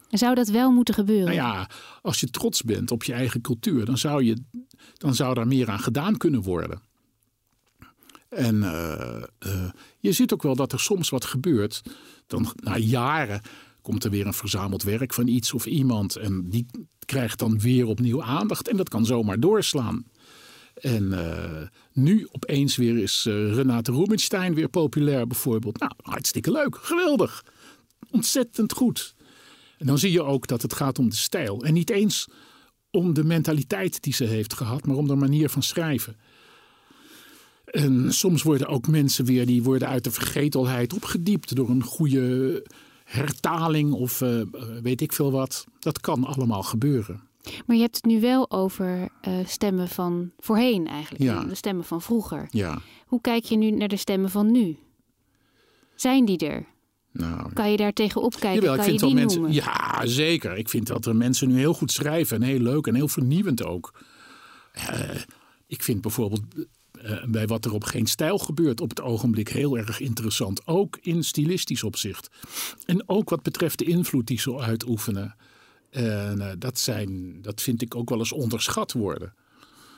[0.10, 1.26] Zou dat wel moeten gebeuren?
[1.26, 1.70] Nou ja,
[2.02, 4.38] als je trots bent op je eigen cultuur, dan zou, je,
[4.94, 6.82] dan zou daar meer aan gedaan kunnen worden.
[8.30, 9.70] En eh, eh,
[10.00, 11.82] je ziet ook wel dat er soms wat gebeurt.
[12.28, 13.42] Dan na jaren
[13.82, 16.16] komt er weer een verzameld werk van iets of iemand.
[16.16, 16.66] En die
[17.06, 18.68] krijgt dan weer opnieuw aandacht.
[18.68, 20.06] En dat kan zomaar doorslaan.
[20.82, 21.62] En uh,
[21.94, 25.80] nu opeens weer is Renate Rubinstein weer populair bijvoorbeeld.
[25.80, 26.78] Nou, hartstikke leuk.
[26.82, 27.46] Geweldig.
[28.12, 29.16] Ontzettend goed.
[29.78, 31.64] En dan zie je ook dat het gaat om de stijl.
[31.64, 32.28] En niet eens
[32.92, 36.16] om de mentaliteit die ze heeft gehad, maar om de manier van schrijven.
[37.66, 42.66] En soms worden ook mensen weer die worden uit de vergetelheid opgediept door een goede
[43.04, 44.42] hertaling of uh,
[44.82, 45.66] weet ik veel wat.
[45.80, 47.22] Dat kan allemaal gebeuren.
[47.66, 51.44] Maar je hebt het nu wel over uh, stemmen van voorheen eigenlijk, ja.
[51.44, 52.48] de stemmen van vroeger.
[52.50, 52.82] Ja.
[53.06, 54.78] Hoe kijk je nu naar de stemmen van nu?
[55.96, 56.66] Zijn die er?
[57.12, 58.62] Nou, kan je daar tegenop kijken?
[58.62, 59.64] Jawel, kan ik vind je die dat mensen, noemen?
[59.64, 60.58] Ja, zeker.
[60.58, 63.64] Ik vind dat er mensen nu heel goed schrijven en heel leuk en heel vernieuwend
[63.64, 63.94] ook.
[64.76, 65.10] Uh,
[65.68, 66.42] ik vind bijvoorbeeld
[67.04, 70.68] uh, bij wat er op geen stijl gebeurt op het ogenblik heel erg interessant.
[70.68, 72.30] Ook in stilistisch opzicht.
[72.86, 75.36] En ook wat betreft de invloed die ze uitoefenen.
[75.92, 79.34] En uh, dat, zijn, dat vind ik ook wel eens onderschat worden.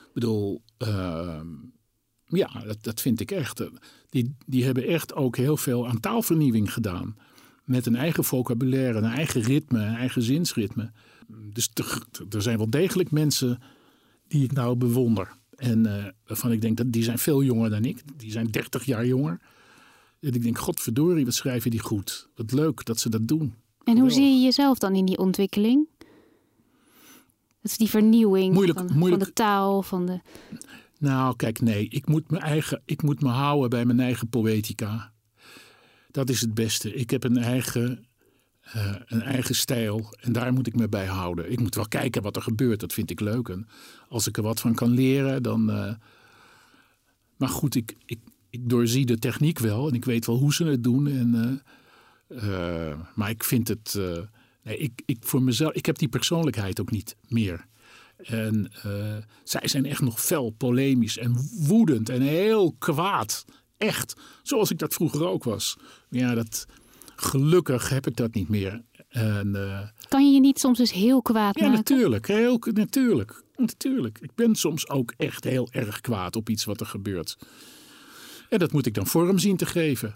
[0.08, 1.48] Ik bedoel, ehm,
[2.26, 3.64] ja, dat, dat vind ik echt.
[4.10, 7.18] Die, die hebben echt ook heel veel aan taalvernieuwing gedaan.
[7.64, 10.91] Met een eigen vocabulaire, een eigen ritme, een eigen zinsritme.
[11.28, 11.70] Dus
[12.30, 13.60] er zijn wel degelijk mensen
[14.28, 15.36] die ik nou bewonder.
[15.56, 18.02] En uh, waarvan ik denk dat die zijn veel jonger dan ik.
[18.18, 19.39] Die zijn 30 jaar jonger.
[20.20, 22.30] En ik denk, godverdorie, wat schrijven die goed.
[22.36, 23.54] Wat leuk dat ze dat doen.
[23.84, 25.88] En hoe zie je jezelf dan in die ontwikkeling?
[27.62, 29.22] Dat is die vernieuwing moeilijk, van, moeilijk.
[29.22, 30.20] van de taal, van de...
[31.00, 31.88] Nou, kijk, nee.
[31.90, 35.12] Ik moet, me eigen, ik moet me houden bij mijn eigen poëtica.
[36.12, 36.94] Dat is het beste.
[36.94, 38.06] Ik heb een eigen,
[38.76, 41.52] uh, een eigen stijl en daar moet ik me bij houden.
[41.52, 42.80] Ik moet wel kijken wat er gebeurt.
[42.80, 43.50] Dat vind ik leuk.
[43.50, 43.68] En
[44.10, 45.70] als ik er wat van kan leren, dan...
[45.70, 45.94] Uh...
[47.38, 48.20] Maar goed, ik, ik,
[48.50, 51.08] ik doorzie de techniek wel en ik weet wel hoe ze het doen.
[51.08, 51.52] En, uh,
[53.16, 54.00] maar ik vind het...
[54.64, 57.66] nee, ik, ik, voor mezelf, ik heb die persoonlijkheid ook niet meer.
[58.18, 63.46] En uh, zij zijn echt nog fel polemisch en woedend en heel kwaad.
[63.78, 64.14] Echt,
[64.44, 65.78] zoals ik dat vroeger ook was.
[66.10, 66.66] Ja, dat,
[67.16, 68.84] gelukkig heb ik dat niet meer.
[69.10, 69.58] En,
[70.08, 71.78] kan je je niet soms eens heel kwaad ja, maken?
[71.78, 73.44] natuurlijk, heel, natuurlijk.
[73.56, 74.20] Natuurlijk.
[74.22, 77.38] Ik ben soms ook echt heel erg kwaad op iets wat er gebeurt.
[78.50, 80.16] En dat moet ik dan vorm zien te geven.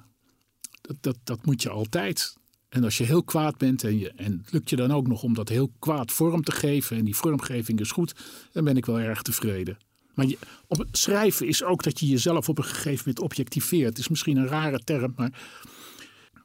[0.81, 2.35] Dat, dat, dat moet je altijd.
[2.69, 5.23] En als je heel kwaad bent en, je, en het lukt je dan ook nog
[5.23, 8.15] om dat heel kwaad vorm te geven en die vormgeving is goed,
[8.51, 9.77] dan ben ik wel erg tevreden.
[10.13, 10.27] Maar
[10.67, 13.89] op schrijven is ook dat je jezelf op een gegeven moment objectiveert.
[13.89, 15.41] Het is misschien een rare term, maar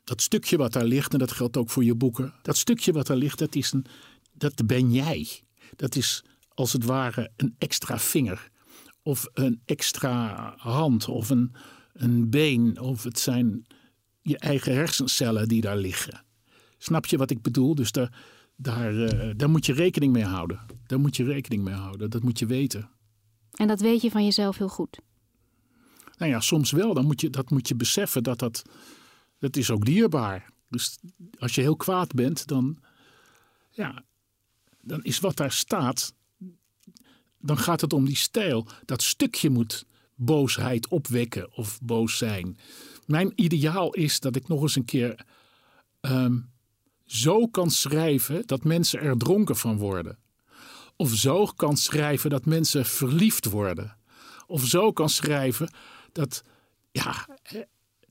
[0.05, 3.07] dat stukje wat daar ligt, en dat geldt ook voor je boeken, dat stukje wat
[3.07, 3.87] daar ligt, dat, is een,
[4.33, 5.29] dat ben jij.
[5.77, 8.51] Dat is als het ware een extra vinger,
[9.03, 11.55] of een extra hand, of een,
[11.93, 13.67] een been, of het zijn
[14.23, 16.25] je eigen hersencellen die daar liggen.
[16.79, 17.75] Snap je wat ik bedoel?
[17.75, 18.19] Dus daar,
[18.57, 20.61] daar, uh, daar moet je rekening mee houden.
[20.87, 22.11] Daar moet je rekening mee houden.
[22.11, 22.91] Dat moet je weten.
[23.53, 25.01] En dat weet je van jezelf heel goed?
[26.19, 26.95] Nou ja, soms wel.
[26.95, 28.63] Dan moet je, dat moet je beseffen dat dat...
[29.39, 30.51] Dat is ook dierbaar.
[30.69, 30.99] Dus
[31.39, 32.79] als je heel kwaad bent, dan...
[33.71, 34.05] Ja,
[34.81, 36.15] dan is wat daar staat...
[37.39, 38.67] Dan gaat het om die stijl.
[38.85, 42.59] Dat stukje moet boosheid opwekken of boos zijn.
[43.07, 45.27] Mijn ideaal is dat ik nog eens een keer
[46.01, 46.51] um,
[47.05, 50.19] zo kan schrijven dat mensen er dronken van worden.
[50.97, 53.97] Of zo kan schrijven dat mensen verliefd worden.
[54.47, 55.71] Of zo kan schrijven
[56.13, 56.43] dat,
[56.91, 57.27] ja,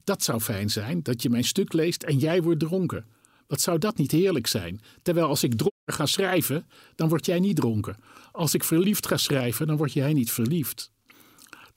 [0.03, 3.05] dat zou fijn zijn, dat je mijn stuk leest en jij wordt dronken.
[3.47, 4.81] Wat zou dat niet heerlijk zijn?
[5.01, 7.97] Terwijl als ik dronken ga schrijven, dan word jij niet dronken.
[8.31, 10.90] Als ik verliefd ga schrijven, dan word jij niet verliefd.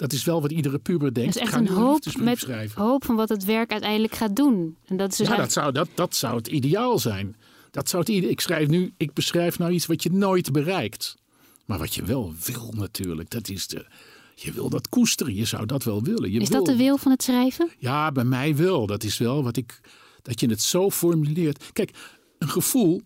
[0.04, 1.34] Dat is wel wat iedere puber denkt.
[1.34, 2.82] Dat is echt een hoop, met schrijven.
[2.82, 4.76] hoop van wat het werk uiteindelijk gaat doen.
[4.86, 7.36] En dat is dus ja, dat, zou, dat, dat zou het ideaal zijn.
[7.70, 11.16] Dat zou het, ik schrijf nu, ik beschrijf nou iets wat je nooit bereikt.
[11.64, 13.86] Maar wat je wel wil natuurlijk, dat is de,
[14.34, 15.34] je wil dat koesteren.
[15.34, 16.32] Je zou dat wel willen.
[16.32, 17.70] Je is wil, dat de wil van het schrijven?
[17.78, 18.86] Ja, bij mij wel.
[18.86, 19.80] Dat is wel wat ik,
[20.22, 21.72] dat je het zo formuleert.
[21.72, 21.90] Kijk,
[22.38, 23.02] een gevoel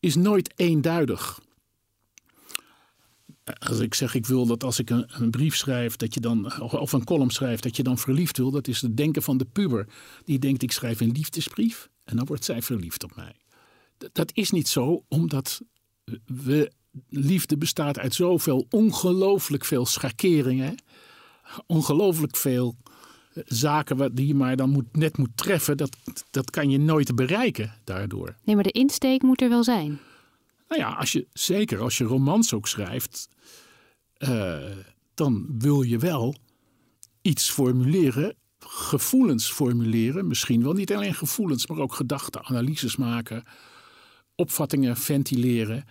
[0.00, 1.40] is nooit eenduidig
[3.58, 6.60] als ik zeg ik wil dat als ik een, een, brief schrijf dat je dan
[6.60, 9.44] of een column schrijft dat je dan verliefd wil, dat is het denken van de
[9.44, 9.88] puber
[10.24, 13.36] die denkt ik schrijf een liefdesbrief en dan wordt zij verliefd op mij.
[14.12, 15.60] Dat, is niet zo omdat
[16.26, 16.72] we
[17.08, 20.74] liefde bestaat uit zoveel ongelooflijk veel schakeringen,
[21.66, 22.76] ongelooflijk veel
[23.44, 25.96] zaken die je maar dan moet, net moet treffen, dat,
[26.30, 28.34] dat kan je nooit bereiken daardoor.
[28.44, 29.98] Nee, maar de insteek moet er wel zijn.
[30.72, 33.28] Nou ja, als je, zeker als je romans ook schrijft,
[34.18, 34.76] uh,
[35.14, 36.36] dan wil je wel
[37.22, 40.26] iets formuleren, gevoelens formuleren.
[40.26, 43.44] Misschien wel niet alleen gevoelens, maar ook gedachten, analyses maken,
[44.34, 45.84] opvattingen ventileren,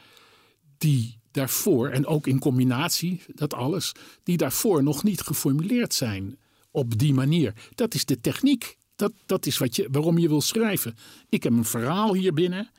[0.78, 3.92] die daarvoor, en ook in combinatie, dat alles,
[4.24, 6.40] die daarvoor nog niet geformuleerd zijn
[6.72, 7.54] op die manier.
[7.76, 8.78] Dat is de techniek.
[8.96, 10.96] Dat, dat is wat je, waarom je wil schrijven.
[11.30, 12.70] Ik heb een verhaal hier binnen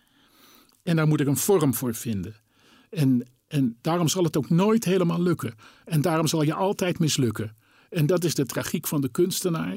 [0.83, 2.35] en daar moet ik een vorm voor vinden.
[2.91, 5.55] En, en daarom zal het ook nooit helemaal lukken.
[5.85, 7.57] En daarom zal je altijd mislukken.
[7.91, 9.77] En dat is de tragiek van de kunstenaar.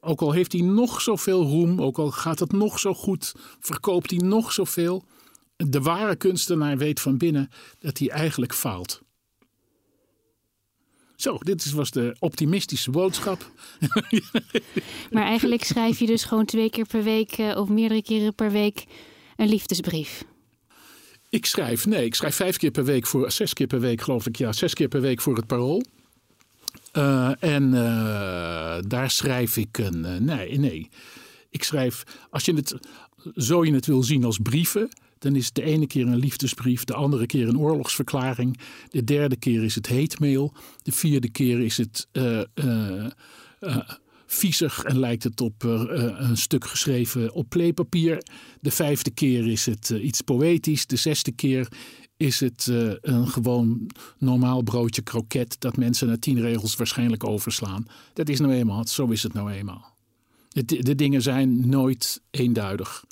[0.00, 4.10] Ook al heeft hij nog zoveel roem, ook al gaat het nog zo goed, verkoopt
[4.10, 5.04] hij nog zoveel.
[5.56, 9.02] De ware kunstenaar weet van binnen dat hij eigenlijk faalt.
[11.16, 13.50] Zo, dit was de optimistische boodschap.
[15.10, 18.50] Maar eigenlijk schrijf je dus gewoon twee keer per week eh, of meerdere keren per
[18.50, 18.84] week
[19.36, 20.24] een liefdesbrief.
[21.32, 24.26] Ik schrijf, nee, ik schrijf vijf keer per week voor, zes keer per week geloof
[24.26, 25.82] ik, ja, zes keer per week voor het Parool.
[26.96, 30.88] Uh, en uh, daar schrijf ik een, uh, nee, nee.
[31.50, 32.74] Ik schrijf, als je het,
[33.36, 36.84] zo je het wil zien als brieven, dan is het de ene keer een liefdesbrief,
[36.84, 38.58] de andere keer een oorlogsverklaring,
[38.90, 40.52] de derde keer is het heetmail,
[40.82, 42.08] de vierde keer is het
[44.34, 48.22] viezig en lijkt het op een stuk geschreven op pleepapier.
[48.60, 51.68] De vijfde keer is het iets poëtisch, de zesde keer
[52.16, 52.66] is het
[53.00, 57.86] een gewoon normaal broodje kroket dat mensen na tien regels waarschijnlijk overslaan.
[58.12, 59.94] Dat is nou eenmaal, zo is het nou eenmaal.
[60.48, 63.04] De, de dingen zijn nooit eenduidig.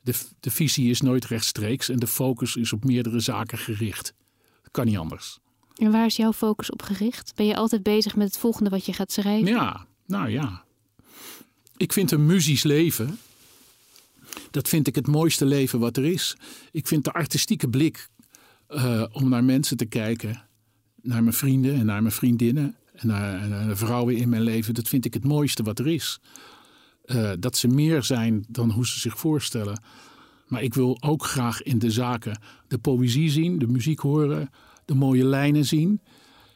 [0.00, 4.14] De, de visie is nooit rechtstreeks en de focus is op meerdere zaken gericht.
[4.62, 5.38] Dat kan niet anders.
[5.74, 7.32] En waar is jouw focus op gericht?
[7.34, 9.46] Ben je altijd bezig met het volgende wat je gaat schrijven?
[9.46, 10.64] Ja, nou ja.
[11.76, 13.18] Ik vind een muzisch leven,
[14.50, 16.36] dat vind ik het mooiste leven wat er is.
[16.72, 18.08] Ik vind de artistieke blik
[18.68, 20.42] uh, om naar mensen te kijken,
[21.02, 24.88] naar mijn vrienden en naar mijn vriendinnen en naar, de vrouwen in mijn leven, dat
[24.88, 26.20] vind ik het mooiste wat er is.
[27.06, 29.82] Uh, dat ze meer zijn dan hoe ze zich voorstellen.
[30.46, 34.50] Maar ik wil ook graag in de zaken de poëzie zien, de muziek horen,
[34.84, 36.00] de mooie lijnen zien.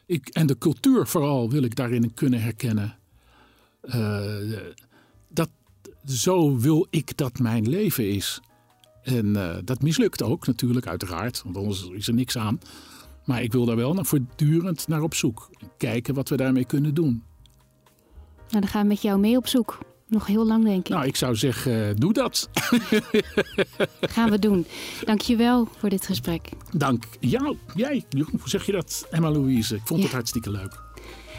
[0.05, 2.97] Ik, en de cultuur vooral wil ik daarin kunnen herkennen.
[3.83, 4.57] Uh,
[5.27, 5.49] dat,
[6.05, 8.41] zo wil ik dat mijn leven is.
[9.03, 12.59] En uh, dat mislukt ook natuurlijk, uiteraard, want anders is er niks aan.
[13.25, 15.49] Maar ik wil daar wel naar voortdurend naar op zoek.
[15.77, 17.23] Kijken wat we daarmee kunnen doen.
[18.49, 19.79] Nou, dan gaan we met jou mee op zoek.
[20.07, 20.93] Nog heel lang, denk ik.
[20.93, 22.49] Nou, ik zou zeggen, uh, doe dat.
[24.15, 24.65] gaan we doen.
[25.05, 26.49] Dankjewel voor dit gesprek.
[26.71, 28.03] Dank jou, jij.
[28.09, 29.75] Hoe zeg je dat, Emma Louise?
[29.75, 30.05] Ik vond ja.
[30.05, 30.92] het hartstikke leuk.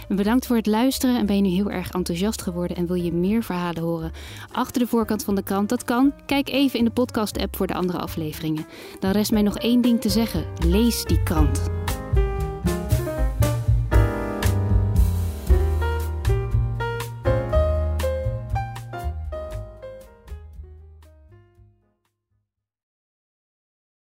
[0.09, 3.13] Bedankt voor het luisteren en ben je nu heel erg enthousiast geworden en wil je
[3.13, 4.13] meer verhalen horen
[4.53, 5.69] achter de voorkant van de krant?
[5.69, 6.13] Dat kan.
[6.27, 8.67] Kijk even in de podcast-app voor de andere afleveringen.
[9.01, 11.84] Dan rest mij nog één ding te zeggen: lees die krant.